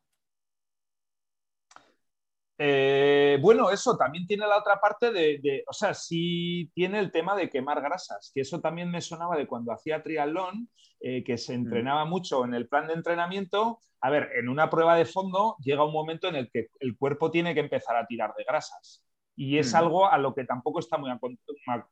Eh, 2.56 3.38
bueno, 3.40 3.70
eso 3.70 3.96
también 3.96 4.26
tiene 4.26 4.46
la 4.46 4.58
otra 4.58 4.80
parte 4.80 5.10
de, 5.10 5.64
o 5.66 5.72
sea, 5.72 5.92
sí 5.92 6.70
tiene 6.74 7.00
el 7.00 7.10
tema 7.10 7.34
de 7.34 7.50
quemar 7.50 7.80
grasas, 7.82 8.30
que 8.34 8.42
eso 8.42 8.60
también 8.60 8.90
me 8.90 9.00
sonaba 9.00 9.36
de 9.36 9.46
cuando 9.46 9.72
hacía 9.72 10.02
triatlón, 10.02 10.68
eh, 11.00 11.24
que 11.24 11.36
se 11.36 11.52
mm. 11.52 11.60
entrenaba 11.62 12.04
mucho 12.04 12.44
en 12.44 12.54
el 12.54 12.68
plan 12.68 12.86
de 12.86 12.94
entrenamiento. 12.94 13.80
A 14.00 14.10
ver, 14.10 14.30
en 14.36 14.48
una 14.48 14.70
prueba 14.70 14.96
de 14.96 15.04
fondo 15.04 15.56
llega 15.60 15.84
un 15.84 15.92
momento 15.92 16.28
en 16.28 16.36
el 16.36 16.50
que 16.50 16.68
el 16.80 16.96
cuerpo 16.96 17.30
tiene 17.30 17.54
que 17.54 17.60
empezar 17.60 17.96
a 17.96 18.06
tirar 18.06 18.34
de 18.36 18.44
grasas 18.44 19.03
y 19.36 19.58
es 19.58 19.72
mm. 19.72 19.76
algo 19.76 20.10
a 20.10 20.18
lo 20.18 20.34
que 20.34 20.44
tampoco 20.44 20.78
está 20.78 20.96
muy, 20.96 21.10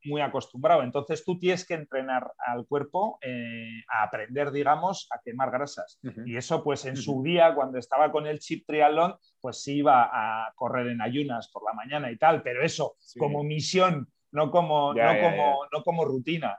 muy, 0.04 0.20
acostumbrado. 0.20 0.82
Entonces 0.82 1.24
tú 1.24 1.38
tienes 1.38 1.66
que 1.66 1.74
entrenar 1.74 2.32
al 2.38 2.66
cuerpo 2.66 3.18
eh, 3.20 3.82
a 3.88 4.04
aprender, 4.04 4.52
digamos, 4.52 5.08
a 5.10 5.20
quemar 5.24 5.50
grasas. 5.50 5.98
Y 6.24 6.36
eso 6.36 6.62
pues 6.62 6.84
en 6.84 6.96
su 6.96 7.22
día, 7.22 7.54
cuando 7.54 7.78
estaba 7.78 8.12
con 8.12 8.26
el 8.26 8.38
chip 8.38 8.64
triatlón, 8.66 9.16
pues 9.40 9.62
sí 9.62 9.78
iba 9.78 10.08
a 10.12 10.52
correr 10.54 10.88
en 10.88 11.00
ayunas 11.00 11.50
por 11.52 11.64
la 11.64 11.72
mañana 11.72 12.10
y 12.10 12.16
tal, 12.16 12.42
pero 12.42 12.62
eso 12.62 12.96
como 13.18 13.42
misión, 13.42 14.08
no 14.30 14.50
como, 14.50 14.94
no, 14.94 15.20
como, 15.20 15.58
no 15.72 15.82
como 15.82 16.04
rutina. 16.04 16.58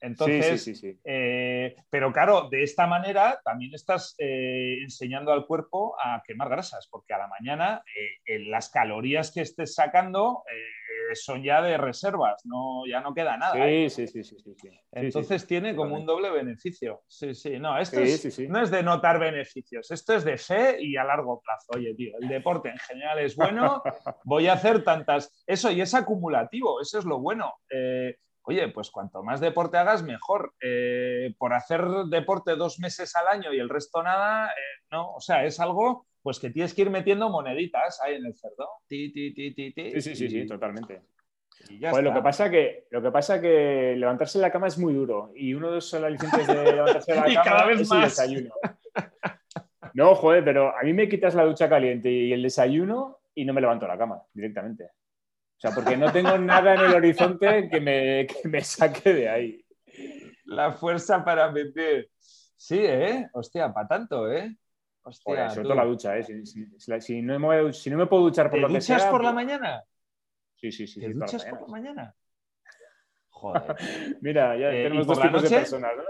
Entonces, 0.00 0.84
eh, 1.04 1.74
pero 1.88 2.12
claro, 2.12 2.48
de 2.50 2.62
esta 2.62 2.86
manera 2.86 3.40
también 3.44 3.74
estás 3.74 4.14
eh, 4.18 4.78
enseñando 4.82 5.32
al 5.32 5.46
cuerpo 5.46 5.96
a 6.02 6.22
quemar 6.26 6.48
grasas, 6.48 6.86
porque 6.90 7.14
a 7.14 7.18
la 7.18 7.28
mañana 7.28 7.82
eh, 8.26 8.38
las 8.40 8.68
calorías 8.68 9.32
que 9.32 9.40
estés 9.40 9.74
sacando 9.74 10.42
son 11.14 11.40
ya 11.40 11.62
de 11.62 11.78
reservas, 11.78 12.44
no, 12.44 12.84
ya 12.84 13.00
no 13.00 13.14
queda 13.14 13.36
nada. 13.36 13.54
Sí, 13.54 13.88
sí, 13.90 14.06
sí, 14.08 14.24
sí, 14.24 14.54
Entonces 14.90 15.46
tiene 15.46 15.76
como 15.76 15.94
un 15.94 16.04
doble 16.04 16.30
beneficio. 16.30 17.04
Sí, 17.06 17.32
sí, 17.32 17.60
no, 17.60 17.78
esto 17.78 18.00
no 18.48 18.60
es 18.60 18.70
de 18.72 18.82
notar 18.82 19.20
beneficios, 19.20 19.88
esto 19.92 20.14
es 20.14 20.24
de 20.24 20.36
fe 20.36 20.78
y 20.80 20.96
a 20.96 21.04
largo 21.04 21.40
plazo. 21.40 21.66
Oye, 21.76 21.94
tío, 21.94 22.12
el 22.20 22.28
deporte 22.28 22.70
en 22.70 22.78
general 22.78 23.20
es 23.20 23.36
bueno, 23.36 23.82
voy 24.24 24.48
a 24.48 24.54
hacer 24.54 24.82
tantas, 24.82 25.32
eso 25.46 25.70
y 25.70 25.80
es 25.80 25.94
acumulativo, 25.94 26.80
eso 26.80 26.98
es 26.98 27.04
lo 27.04 27.20
bueno 27.20 27.54
oye, 28.46 28.68
pues 28.68 28.90
cuanto 28.90 29.22
más 29.22 29.40
deporte 29.40 29.76
hagas, 29.76 30.02
mejor. 30.02 30.54
Eh, 30.60 31.34
por 31.38 31.52
hacer 31.52 31.82
deporte 32.08 32.56
dos 32.56 32.78
meses 32.78 33.14
al 33.16 33.28
año 33.28 33.52
y 33.52 33.58
el 33.58 33.68
resto 33.68 34.02
nada, 34.02 34.48
eh, 34.48 34.84
no, 34.90 35.12
o 35.12 35.20
sea, 35.20 35.44
es 35.44 35.60
algo 35.60 36.06
pues 36.22 36.40
que 36.40 36.50
tienes 36.50 36.74
que 36.74 36.82
ir 36.82 36.90
metiendo 36.90 37.28
moneditas 37.28 38.00
ahí 38.02 38.14
en 38.14 38.26
el 38.26 38.34
cerdo. 38.34 38.68
sí, 38.88 39.12
sí, 39.12 40.00
sí, 40.00 40.28
sí, 40.28 40.46
totalmente. 40.46 41.02
Pues 41.90 42.04
lo 42.04 42.12
que 42.12 42.20
pasa 42.20 42.50
que 42.50 42.86
lo 42.90 43.02
que 43.02 43.10
pasa 43.10 43.40
que 43.40 43.94
levantarse 43.96 44.38
de 44.38 44.42
la 44.42 44.52
cama 44.52 44.66
es 44.66 44.78
muy 44.78 44.92
duro 44.92 45.32
y 45.34 45.54
uno 45.54 45.68
de 45.68 45.76
los 45.76 45.94
alicientes 45.94 46.46
de 46.46 46.72
levantarse 46.72 47.12
de 47.12 47.18
la 47.18 47.24
cama 47.34 47.42
cada 47.44 47.66
vez 47.66 47.80
es 47.80 47.88
más. 47.88 47.98
el 47.98 48.34
desayuno. 48.34 48.54
No, 49.94 50.14
joder, 50.14 50.44
pero 50.44 50.76
a 50.76 50.82
mí 50.82 50.92
me 50.92 51.08
quitas 51.08 51.34
la 51.34 51.44
ducha 51.44 51.68
caliente 51.68 52.10
y 52.10 52.32
el 52.32 52.42
desayuno 52.42 53.20
y 53.34 53.44
no 53.44 53.54
me 53.54 53.60
levanto 53.60 53.86
de 53.86 53.92
la 53.92 53.98
cama 53.98 54.22
directamente. 54.32 54.90
O 55.56 55.60
sea, 55.60 55.70
porque 55.70 55.96
no 55.96 56.12
tengo 56.12 56.36
nada 56.36 56.74
en 56.74 56.80
el 56.80 56.94
horizonte 56.94 57.68
que 57.70 57.80
me, 57.80 58.26
que 58.26 58.46
me 58.48 58.60
saque 58.60 59.12
de 59.14 59.28
ahí. 59.28 59.64
La 60.44 60.72
fuerza 60.72 61.24
para 61.24 61.50
meter. 61.50 62.10
Sí, 62.18 62.78
¿eh? 62.80 63.28
Hostia, 63.32 63.72
para 63.72 63.88
tanto, 63.88 64.30
¿eh? 64.30 64.54
Hostia, 65.02 65.50
sobre 65.50 65.62
todo 65.62 65.74
la 65.74 65.84
ducha, 65.84 66.18
¿eh? 66.18 66.24
Si, 66.24 67.22
no 67.22 67.38
me, 67.38 67.72
si, 67.72 67.90
no 67.90 67.96
me, 67.96 68.06
puedo 68.06 68.24
duchar 68.24 68.50
por 68.50 68.58
lo 68.58 68.68
que 68.68 68.80
sea... 68.80 68.96
duchas 68.96 69.10
por 69.10 69.22
la 69.22 69.32
pues- 69.32 69.34
mañana? 69.46 69.84
Sí, 70.56 70.72
sí, 70.72 70.86
sí. 70.86 71.00
¿Te 71.00 71.12
duchas 71.12 71.44
por 71.44 71.62
la 71.62 71.66
mañana? 71.68 72.14
Joder. 73.30 73.76
Mira, 74.20 74.56
ya 74.56 74.70
eh, 74.70 74.84
tenemos 74.84 75.06
dos 75.06 75.20
tipos 75.20 75.42
de 75.42 75.50
personas, 75.50 75.92
¿no? 75.96 76.04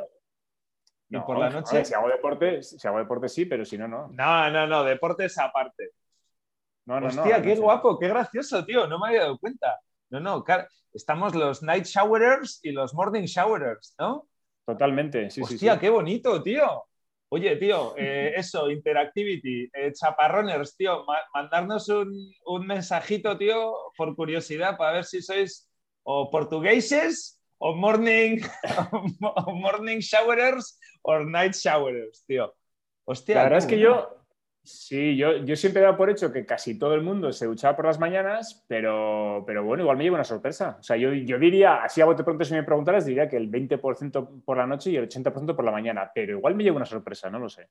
¿Y 1.09 1.22
por 1.22 1.38
la 1.38 1.50
noche? 1.50 1.85
si, 1.85 1.94
hago 1.94 2.09
deporte, 2.09 2.62
si 2.62 2.88
hago 2.88 2.98
deporte 2.98 3.28
sí, 3.28 3.44
pero 3.44 3.64
si 3.64 3.78
no, 3.78 3.87
no. 3.87 4.09
No, 4.09 4.50
no, 4.50 4.66
no, 4.66 4.82
deporte 4.82 5.26
es 5.26 5.38
aparte. 5.38 5.90
No, 6.87 7.01
no, 7.01 7.09
Hostia, 7.09 7.42
qué 7.42 7.57
guapo, 7.57 7.99
qué 7.99 8.09
gracioso, 8.09 8.64
tío. 8.64 8.87
No 8.87 8.99
me 8.99 9.09
había 9.09 9.22
dado 9.22 9.38
cuenta. 9.38 9.81
No, 10.09 10.20
no, 10.20 10.44
estamos 10.92 11.35
los 11.35 11.62
night 11.62 11.85
showerers 11.85 12.61
y 12.62 12.70
los 12.70 12.94
morning 12.94 13.25
showerers, 13.25 13.94
¿no? 13.99 14.29
Totalmente, 14.64 15.31
sí, 15.31 15.42
Hostia, 15.42 15.75
sí, 15.75 15.81
qué 15.81 15.90
bonito, 15.90 16.42
tío. 16.42 16.85
Oye, 17.29 17.57
tío, 17.57 17.94
eh, 17.96 18.35
eso, 18.37 18.70
interactivity, 18.70 19.68
eh, 19.72 19.92
chaparroners, 19.92 20.77
tío, 20.77 21.05
mandarnos 21.35 21.88
un, 21.88 22.33
un, 22.46 22.66
mensajito, 22.66 23.37
tío, 23.37 23.75
por 23.96 24.14
curiosidad, 24.14 24.77
para 24.77 24.92
ver 24.92 25.05
si 25.05 25.22
sois 25.22 25.68
o 26.05 26.31
portugueses 26.31 27.40
o 27.59 27.75
morning, 27.75 28.40
o 29.22 29.53
morning 29.53 29.99
showerers 29.99 30.79
o 31.03 31.18
night 31.20 31.55
showerers, 31.55 32.25
tío. 32.27 32.55
Hostia. 33.05 33.37
La 33.37 33.42
verdad 33.44 33.59
es 33.59 33.66
que 33.66 33.79
yo, 33.79 34.25
Sí, 34.66 35.16
yo, 35.16 35.37
yo 35.44 35.55
siempre 35.55 35.81
he 35.81 35.85
dado 35.85 35.96
por 35.96 36.11
hecho 36.11 36.33
que 36.33 36.44
casi 36.44 36.76
todo 36.76 36.94
el 36.94 37.02
mundo 37.02 37.33
se 37.33 37.46
duchaba 37.46 37.76
por 37.76 37.85
las 37.85 38.00
mañanas, 38.00 38.64
pero, 38.66 39.44
pero 39.46 39.62
bueno, 39.62 39.85
igual 39.85 39.96
me 39.96 40.02
llevo 40.02 40.16
una 40.16 40.24
sorpresa. 40.24 40.76
O 40.81 40.83
sea, 40.83 40.96
yo, 40.96 41.12
yo 41.12 41.38
diría, 41.38 41.85
así 41.85 42.00
a 42.00 42.05
bote 42.05 42.24
pronto 42.24 42.44
si 42.44 42.52
me 42.52 42.64
preguntaras, 42.64 43.07
diría 43.07 43.29
que 43.29 43.37
el 43.37 43.48
20% 43.48 44.42
por 44.44 44.57
la 44.57 44.66
noche 44.66 44.90
y 44.90 44.96
el 44.96 45.09
80% 45.09 45.55
por 45.55 45.64
la 45.64 45.70
mañana, 45.70 46.11
pero 46.12 46.37
igual 46.38 46.57
me 46.57 46.64
llevo 46.64 46.79
una 46.79 46.85
sorpresa, 46.85 47.31
no 47.31 47.38
lo 47.38 47.48
sé. 47.48 47.68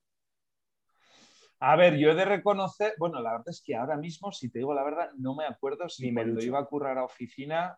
A 1.60 1.76
ver, 1.76 1.98
yo 1.98 2.12
he 2.12 2.16
de 2.16 2.24
reconocer, 2.24 2.94
bueno, 2.98 3.20
la 3.22 3.32
verdad 3.32 3.50
es 3.50 3.62
que 3.62 3.76
ahora 3.76 3.98
mismo, 3.98 4.32
si 4.32 4.50
te 4.50 4.60
digo 4.60 4.74
la 4.74 4.84
verdad, 4.84 5.10
no 5.18 5.36
me 5.36 5.46
acuerdo 5.46 5.90
si 5.90 6.14
me 6.14 6.24
cuando 6.24 6.42
iba 6.42 6.60
a 6.60 6.66
currar 6.66 6.98
a 6.98 7.04
oficina, 7.04 7.78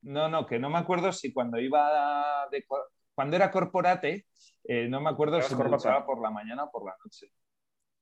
no, 0.00 0.28
no, 0.28 0.44
que 0.44 0.58
no 0.58 0.70
me 0.70 0.78
acuerdo 0.78 1.12
si 1.12 1.32
cuando 1.32 1.60
iba 1.60 2.48
de, 2.50 2.64
cuando 3.14 3.36
era 3.36 3.48
corporate, 3.52 4.26
eh, 4.64 4.88
no 4.88 5.00
me 5.00 5.10
acuerdo 5.10 5.40
si 5.40 5.54
me 5.54 5.68
duchaba 5.68 6.04
por 6.04 6.20
la 6.20 6.30
mañana 6.30 6.64
o 6.64 6.70
por 6.72 6.84
la 6.84 6.96
noche. 7.04 7.30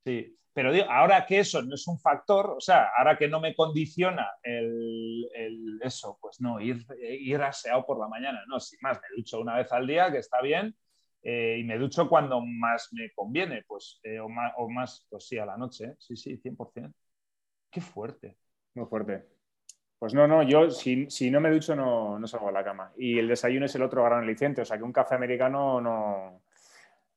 Sí, 0.04 0.36
pero 0.52 0.72
digo, 0.72 0.86
ahora 0.90 1.24
que 1.26 1.40
eso 1.40 1.62
no 1.62 1.74
es 1.74 1.86
un 1.86 1.98
factor, 1.98 2.54
o 2.56 2.60
sea, 2.60 2.90
ahora 2.96 3.16
que 3.16 3.28
no 3.28 3.40
me 3.40 3.54
condiciona 3.54 4.28
el, 4.42 5.80
eso, 5.82 6.18
pues 6.20 6.40
no, 6.40 6.60
ir, 6.60 6.84
ir 7.00 7.40
aseado 7.42 7.86
por 7.86 7.98
la 7.98 8.08
mañana, 8.08 8.42
no, 8.48 8.58
sin 8.58 8.78
más, 8.82 8.98
me 8.98 9.16
ducho 9.16 9.40
una 9.40 9.56
vez 9.56 9.70
al 9.72 9.86
día, 9.86 10.10
que 10.10 10.18
está 10.18 10.40
bien, 10.42 10.74
eh, 11.22 11.58
y 11.60 11.64
me 11.64 11.78
ducho 11.78 12.08
cuando 12.08 12.40
más 12.40 12.88
me 12.92 13.10
conviene, 13.12 13.62
pues, 13.66 14.00
eh, 14.02 14.18
o, 14.18 14.28
más, 14.28 14.52
o, 14.56 14.68
más, 14.68 15.06
pues 15.08 15.26
sí, 15.26 15.38
a 15.38 15.46
la 15.46 15.56
noche, 15.56 15.94
sí, 15.98 16.16
sí, 16.16 16.36
100%. 16.36 16.92
Qué 17.70 17.80
fuerte. 17.80 18.36
Muy 18.74 18.86
fuerte. 18.86 19.28
Pues 19.98 20.14
no, 20.14 20.26
no, 20.26 20.42
yo 20.42 20.70
si, 20.70 21.10
si 21.10 21.30
no 21.30 21.40
me 21.40 21.50
ducho 21.50 21.76
no, 21.76 22.18
no, 22.18 22.26
salgo 22.26 22.46
de 22.46 22.52
la 22.52 22.64
cama. 22.64 22.92
Y 22.96 23.18
el 23.18 23.28
desayuno 23.28 23.66
es 23.66 23.74
el 23.74 23.82
otro 23.82 24.02
gran 24.02 24.24
aliciente, 24.24 24.62
o 24.62 24.64
sea 24.64 24.78
que 24.78 24.82
un 24.82 24.92
café 24.92 25.14
americano 25.14 25.80
no, 25.80 26.42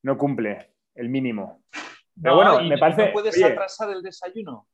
no 0.01 0.17
cumple 0.17 0.73
el 0.93 1.09
mínimo. 1.09 1.63
Pero 2.21 2.35
bueno, 2.35 2.61
me 2.61 2.77
parece. 2.77 3.07
¿No 3.07 3.13
puedes 3.13 3.43
atrasar 3.43 3.89
el 3.91 4.01
desayuno? 4.01 4.67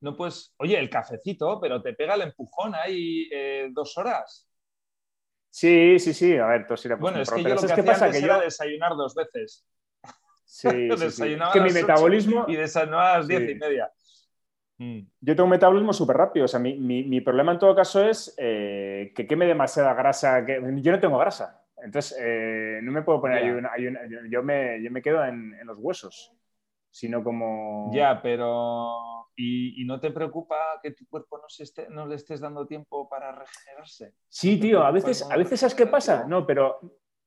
No 0.00 0.16
puedes. 0.16 0.54
Oye, 0.58 0.78
el 0.78 0.90
cafecito, 0.90 1.60
pero 1.60 1.82
te 1.82 1.94
pega 1.94 2.14
el 2.14 2.22
empujón 2.22 2.74
ahí 2.74 3.28
eh, 3.32 3.68
dos 3.72 3.96
horas. 3.98 4.48
Sí, 5.50 5.98
sí, 5.98 6.14
sí. 6.14 6.36
A 6.36 6.46
ver, 6.46 6.66
tú 6.66 6.76
sí 6.76 6.88
Bueno, 6.98 7.20
es 7.20 7.30
que 7.30 7.42
yo 7.42 7.54
lo 7.54 7.60
que, 7.60 7.82
pasa? 7.82 8.10
que 8.10 8.22
yo... 8.22 8.40
desayunar 8.40 8.94
dos 8.96 9.14
veces. 9.14 9.66
Sí, 10.44 10.68
sí, 10.68 10.96
sí. 11.10 11.32
Es 11.32 11.52
que 11.52 11.60
mi 11.60 11.72
metabolismo. 11.72 12.44
Y 12.48 12.56
desayunaba 12.56 13.14
a 13.14 13.18
las 13.18 13.28
diez 13.28 13.50
y 13.50 13.54
media. 13.54 13.90
Mm. 14.78 15.00
Yo 15.20 15.34
tengo 15.34 15.44
un 15.44 15.50
metabolismo 15.50 15.92
súper 15.92 16.16
rápido. 16.16 16.44
O 16.44 16.48
sea, 16.48 16.60
mi, 16.60 16.78
mi, 16.78 17.20
problema 17.20 17.52
en 17.52 17.58
todo 17.58 17.74
caso 17.74 18.04
es 18.04 18.34
eh, 18.38 19.12
que 19.16 19.26
queme 19.26 19.46
demasiada 19.46 19.94
grasa. 19.94 20.44
Que... 20.46 20.60
Yo 20.76 20.92
no 20.92 21.00
tengo 21.00 21.18
grasa. 21.18 21.64
Entonces, 21.88 22.18
eh, 22.20 22.80
no 22.82 22.92
me 22.92 23.02
puedo 23.02 23.22
poner 23.22 23.42
yo, 24.28 24.42
me, 24.42 24.82
yo 24.82 24.90
me 24.90 25.02
quedo 25.02 25.24
en, 25.24 25.54
los 25.64 25.78
huesos, 25.78 26.32
sino 26.90 27.24
como... 27.24 27.90
Ya, 27.94 28.20
pero... 28.22 29.26
¿Y, 29.34 29.84
no 29.86 30.00
te 30.00 30.10
preocupa 30.10 30.56
que 30.82 30.90
tu 30.90 31.06
cuerpo 31.06 31.38
no, 31.38 31.48
se 31.48 31.62
esté, 31.62 31.88
no 31.88 32.06
le 32.06 32.16
estés 32.16 32.40
dando 32.40 32.66
tiempo 32.66 33.08
para 33.08 33.30
regenerarse? 33.30 34.14
Sí, 34.28 34.58
tío, 34.58 34.82
a 34.82 34.90
veces, 34.90 35.26
a 35.30 35.36
veces 35.36 35.60
¿sabes 35.60 35.76
qué 35.76 35.86
pasa? 35.86 36.26
No, 36.26 36.44
pero 36.44 36.80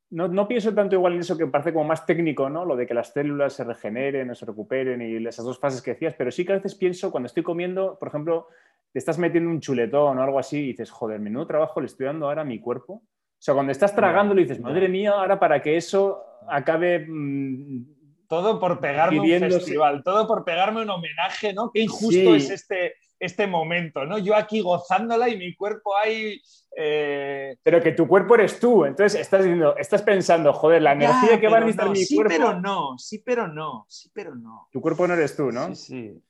no, 0.09 0.27
no, 0.27 0.45
pienso 0.45 0.75
tanto 0.75 0.95
igual 0.95 1.13
en 1.13 1.21
eso 1.21 1.37
que 1.37 1.47
parece 1.47 1.71
como 1.71 1.85
más 1.85 2.05
técnico, 2.05 2.49
¿no? 2.49 2.65
Lo 2.65 2.75
de 2.75 2.85
que 2.85 2.93
las 2.93 3.13
células 3.13 3.53
se 3.53 3.63
regeneren 3.63 4.29
o 4.29 4.35
se 4.35 4.45
recuperen 4.45 5.01
y 5.01 5.25
esas 5.25 5.45
dos 5.45 5.57
fases 5.57 5.81
que 5.81 5.91
decías, 5.91 6.13
pero 6.17 6.31
sí 6.31 6.45
que 6.45 6.51
a 6.51 6.57
veces 6.57 6.75
pienso 6.75 7.11
cuando 7.11 7.27
estoy 7.27 7.43
comiendo, 7.43 7.97
por 7.97 8.09
ejemplo, 8.09 8.47
te 8.91 8.99
estás 8.99 9.17
metiendo 9.17 9.49
un 9.49 9.61
chuletón 9.61 10.19
o 10.19 10.21
algo 10.21 10.37
así 10.37 10.59
y 10.59 10.67
dices, 10.67 10.91
joder, 10.91 11.19
menudo 11.21 11.47
trabajo 11.47 11.79
le 11.79 11.87
estoy 11.87 12.07
dando 12.07 12.27
ahora 12.27 12.41
a 12.41 12.45
mi 12.45 12.59
cuerpo 12.59 13.03
sea, 13.43 13.53
cuando 13.53 13.71
estás 13.71 13.95
tragando 13.95 14.33
le 14.33 14.43
dices, 14.43 14.59
madre 14.59 14.87
mía, 14.87 15.11
ahora 15.11 15.39
para 15.39 15.61
que 15.61 15.77
eso 15.77 16.23
acabe... 16.47 17.05
Mm, 17.07 18.01
todo 18.31 18.61
por 18.61 18.79
pegarme 18.79 19.19
un 19.19 19.51
festival, 19.51 20.03
todo 20.05 20.25
por 20.25 20.45
pegarme 20.45 20.83
un 20.83 20.89
homenaje, 20.89 21.51
¿no? 21.51 21.69
Qué 21.69 21.81
injusto 21.81 22.33
es 22.33 22.49
este, 22.49 22.93
este 23.19 23.45
momento, 23.45 24.05
¿no? 24.05 24.17
Yo 24.19 24.37
aquí 24.37 24.61
gozándola 24.61 25.27
y 25.27 25.35
mi 25.35 25.53
cuerpo 25.53 25.97
ahí... 25.97 26.41
Eh, 26.77 27.57
pero 27.61 27.81
que 27.81 27.91
tu 27.91 28.07
cuerpo 28.07 28.35
eres 28.35 28.57
tú, 28.57 28.85
entonces 28.85 29.19
estás 29.19 29.43
diciendo, 29.43 29.75
estás 29.75 30.01
pensando, 30.01 30.53
joder, 30.53 30.81
la 30.81 30.93
energía 30.93 31.41
que 31.41 31.49
va 31.49 31.57
a 31.57 31.59
necesitar 31.59 31.89
mi 31.89 32.07
cuerpo... 32.07 32.31
Sí, 32.31 32.37
pero 32.37 32.59
no, 32.61 32.97
sí, 32.97 33.17
pero 33.19 33.47
no, 33.49 33.85
sí, 33.89 34.09
pero 34.13 34.33
no. 34.33 34.69
Tu 34.71 34.79
cuerpo 34.79 35.05
no 35.05 35.13
eres 35.13 35.35
tú, 35.35 35.51
¿no? 35.51 35.75
Sí, 35.75 35.75
sí. 35.75 36.23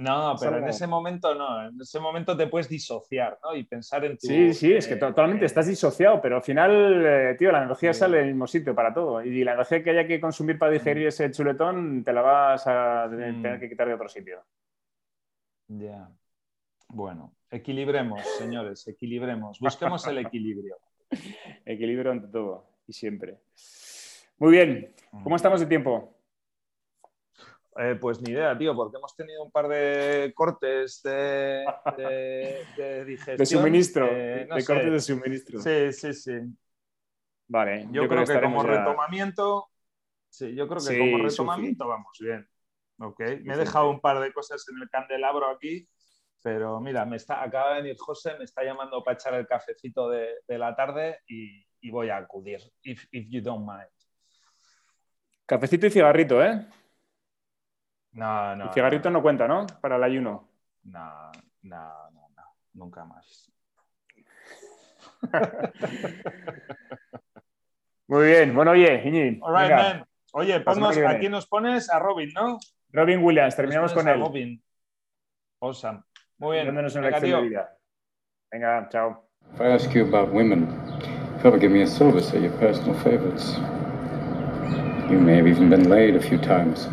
No, 0.00 0.34
pero 0.40 0.56
en 0.56 0.66
ese 0.66 0.86
momento 0.86 1.34
no, 1.34 1.68
en 1.68 1.78
ese 1.78 2.00
momento 2.00 2.34
te 2.34 2.46
puedes 2.46 2.70
disociar 2.70 3.38
¿no? 3.42 3.54
y 3.54 3.64
pensar 3.64 4.02
en 4.06 4.16
tu... 4.16 4.28
Sí, 4.28 4.54
sí, 4.54 4.72
es 4.72 4.88
que 4.88 4.96
totalmente 4.96 5.44
estás 5.44 5.66
disociado, 5.66 6.22
pero 6.22 6.36
al 6.36 6.42
final, 6.42 7.04
eh, 7.04 7.36
tío, 7.38 7.52
la 7.52 7.64
energía 7.64 7.92
sale 7.92 8.16
del 8.16 8.28
mismo 8.28 8.46
sitio 8.46 8.74
para 8.74 8.94
todo. 8.94 9.22
Y 9.22 9.44
la 9.44 9.52
energía 9.52 9.82
que 9.82 9.90
haya 9.90 10.06
que 10.06 10.18
consumir 10.18 10.58
para 10.58 10.72
digerir 10.72 11.04
mm. 11.04 11.08
ese 11.08 11.30
chuletón 11.30 12.02
te 12.02 12.14
la 12.14 12.22
vas 12.22 12.66
a 12.66 13.08
tener 13.10 13.58
mm. 13.58 13.60
que 13.60 13.68
quitar 13.68 13.88
de 13.88 13.94
otro 13.94 14.08
sitio. 14.08 14.42
Ya. 15.68 16.10
Bueno, 16.88 17.34
equilibremos, 17.50 18.22
señores, 18.38 18.88
equilibremos. 18.88 19.60
Busquemos 19.60 20.06
el 20.06 20.16
equilibrio. 20.16 20.78
Equilibrio 21.66 22.12
ante 22.12 22.28
todo 22.28 22.70
y 22.86 22.94
siempre. 22.94 23.36
Muy 24.38 24.52
bien. 24.52 24.94
¿Cómo 25.22 25.36
estamos 25.36 25.60
de 25.60 25.66
tiempo? 25.66 26.19
Eh, 27.82 27.94
pues 27.94 28.20
ni 28.20 28.32
idea, 28.32 28.56
tío, 28.58 28.76
porque 28.76 28.98
hemos 28.98 29.16
tenido 29.16 29.42
un 29.42 29.50
par 29.50 29.66
de 29.66 30.34
cortes 30.36 31.00
de, 31.02 31.64
de, 31.96 33.04
digestión. 33.06 33.38
De 33.38 33.46
suministro, 33.46 34.06
eh, 34.06 34.46
de 34.54 34.64
cortes 34.66 34.92
de 34.92 35.00
suministro. 35.00 35.60
Sí, 35.60 35.90
sí, 35.94 36.12
sí. 36.12 36.40
Vale, 37.48 37.88
yo, 37.90 38.06
creo, 38.06 38.26
que, 38.26 38.38
como 38.38 38.62
retomamiento, 38.62 39.70
sí, 40.28 40.54
yo 40.54 40.68
creo 40.68 40.82
que 40.86 40.98
como 40.98 41.24
retomamiento 41.24 41.88
vamos 41.88 42.18
bien. 42.20 42.46
Ok, 42.98 43.18
me 43.44 43.54
he 43.54 43.56
dejado 43.56 43.88
un 43.88 44.00
par 44.00 44.20
de 44.20 44.30
cosas 44.30 44.62
en 44.68 44.82
el 44.82 44.90
candelabro 44.90 45.48
aquí, 45.48 45.88
pero 46.42 46.80
mira, 46.80 47.06
me 47.06 47.16
está, 47.16 47.42
acaba 47.42 47.76
de 47.76 47.82
venir 47.82 47.96
José, 47.98 48.36
me 48.36 48.44
está 48.44 48.62
llamando 48.62 49.02
para 49.02 49.14
echar 49.14 49.32
el 49.32 49.46
cafecito 49.46 50.10
de, 50.10 50.34
la 50.48 50.76
tarde 50.76 51.20
y, 51.26 51.90
voy 51.90 52.10
a 52.10 52.18
acudir, 52.18 52.60
if, 52.82 53.06
if 53.10 53.26
you 53.30 53.40
don't 53.40 53.66
mind. 53.66 53.88
Cafecito 55.46 55.86
y 55.86 55.90
cigarrito, 55.90 56.44
¿eh? 56.44 56.66
No, 58.12 58.56
no. 58.56 58.64
El 58.64 58.72
cigarrito 58.72 59.10
no, 59.10 59.22
cuenta, 59.22 59.46
¿no? 59.46 59.66
Para 59.80 59.96
el 59.96 60.02
ayuno. 60.02 60.48
No, 60.84 61.30
no, 61.62 62.10
no, 62.10 62.28
no. 62.36 62.42
Nunca 62.74 63.04
más. 63.04 63.52
Muy 68.08 68.26
bien. 68.26 68.54
Bueno, 68.54 68.72
oye, 68.72 69.02
Iñi. 69.06 69.38
All 69.42 69.54
right, 69.54 69.70
man. 69.70 70.04
Oye, 70.32 70.60
ponnos, 70.60 70.96
aquí 70.96 71.28
nos 71.28 71.46
pones 71.46 71.90
a 71.90 71.98
Robin, 71.98 72.30
¿no? 72.34 72.58
Robin 72.92 73.22
Williams, 73.22 73.54
terminamos 73.56 73.92
con 73.92 74.08
él. 74.08 74.20
Robin. 74.20 74.62
Awesome. 75.60 76.02
Muy 76.38 76.56
bien. 76.56 76.66
Dándonos 76.66 76.94
una 76.96 77.10
lección 77.10 77.42
de 77.42 77.48
vida. 77.48 77.76
Venga, 78.50 78.88
chao. 78.90 79.28
If 79.54 79.60
I 79.60 79.66
ask 79.66 79.94
you 79.94 80.06
about 80.06 80.32
women, 80.32 80.68
if 81.36 81.44
you 81.44 81.48
ever 81.48 81.58
give 81.58 81.72
me 81.72 81.82
a 81.82 81.86
silver, 81.86 82.20
say 82.20 82.40
your 82.40 82.52
personal 82.58 82.94
favorites. 83.00 83.58
You 85.10 85.18
may 85.18 85.36
have 85.36 85.48
even 85.48 85.68
been 85.68 85.88
laid 85.88 86.16
a 86.16 86.20
few 86.20 86.38
times. 86.38 86.88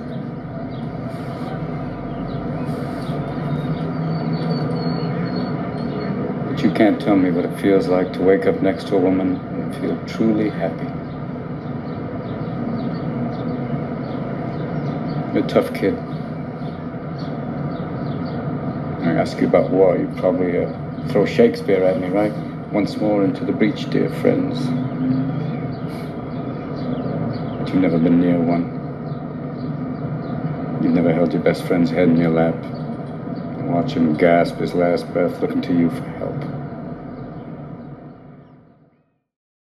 You 6.67 6.73
can't 6.73 6.99
tell 6.99 7.15
me 7.15 7.31
what 7.31 7.45
it 7.45 7.59
feels 7.61 7.87
like 7.87 8.11
to 8.11 8.19
wake 8.21 8.45
up 8.45 8.61
next 8.61 8.87
to 8.87 8.95
a 8.97 8.99
woman 8.99 9.37
and 9.37 9.73
feel 9.77 9.97
truly 10.05 10.49
happy. 10.49 10.83
You're 15.33 15.45
a 15.45 15.47
tough 15.47 15.73
kid. 15.73 15.97
I 19.07 19.13
ask 19.13 19.39
you 19.39 19.47
about 19.47 19.69
war, 19.69 19.97
you 19.97 20.11
probably 20.17 20.65
uh, 20.65 21.07
throw 21.07 21.25
Shakespeare 21.25 21.81
at 21.85 22.01
me, 22.01 22.09
right? 22.09 22.33
Once 22.73 22.97
more 22.97 23.23
into 23.23 23.45
the 23.45 23.53
breach, 23.53 23.89
dear 23.89 24.09
friends. 24.09 24.59
But 27.59 27.69
you've 27.69 27.81
never 27.81 27.97
been 27.97 28.19
near 28.19 28.41
one. 28.41 28.73
You've 30.83 30.93
never 30.93 31.13
held 31.13 31.31
your 31.31 31.43
best 31.43 31.63
friend's 31.63 31.91
head 31.91 32.09
in 32.09 32.17
your 32.17 32.31
lap. 32.31 32.55
Watch 33.63 33.93
him 33.93 34.17
gasp 34.17 34.57
his 34.57 34.73
last 34.73 35.07
breath, 35.13 35.39
looking 35.39 35.61
to 35.61 35.73
you 35.73 35.89
for. 35.89 36.16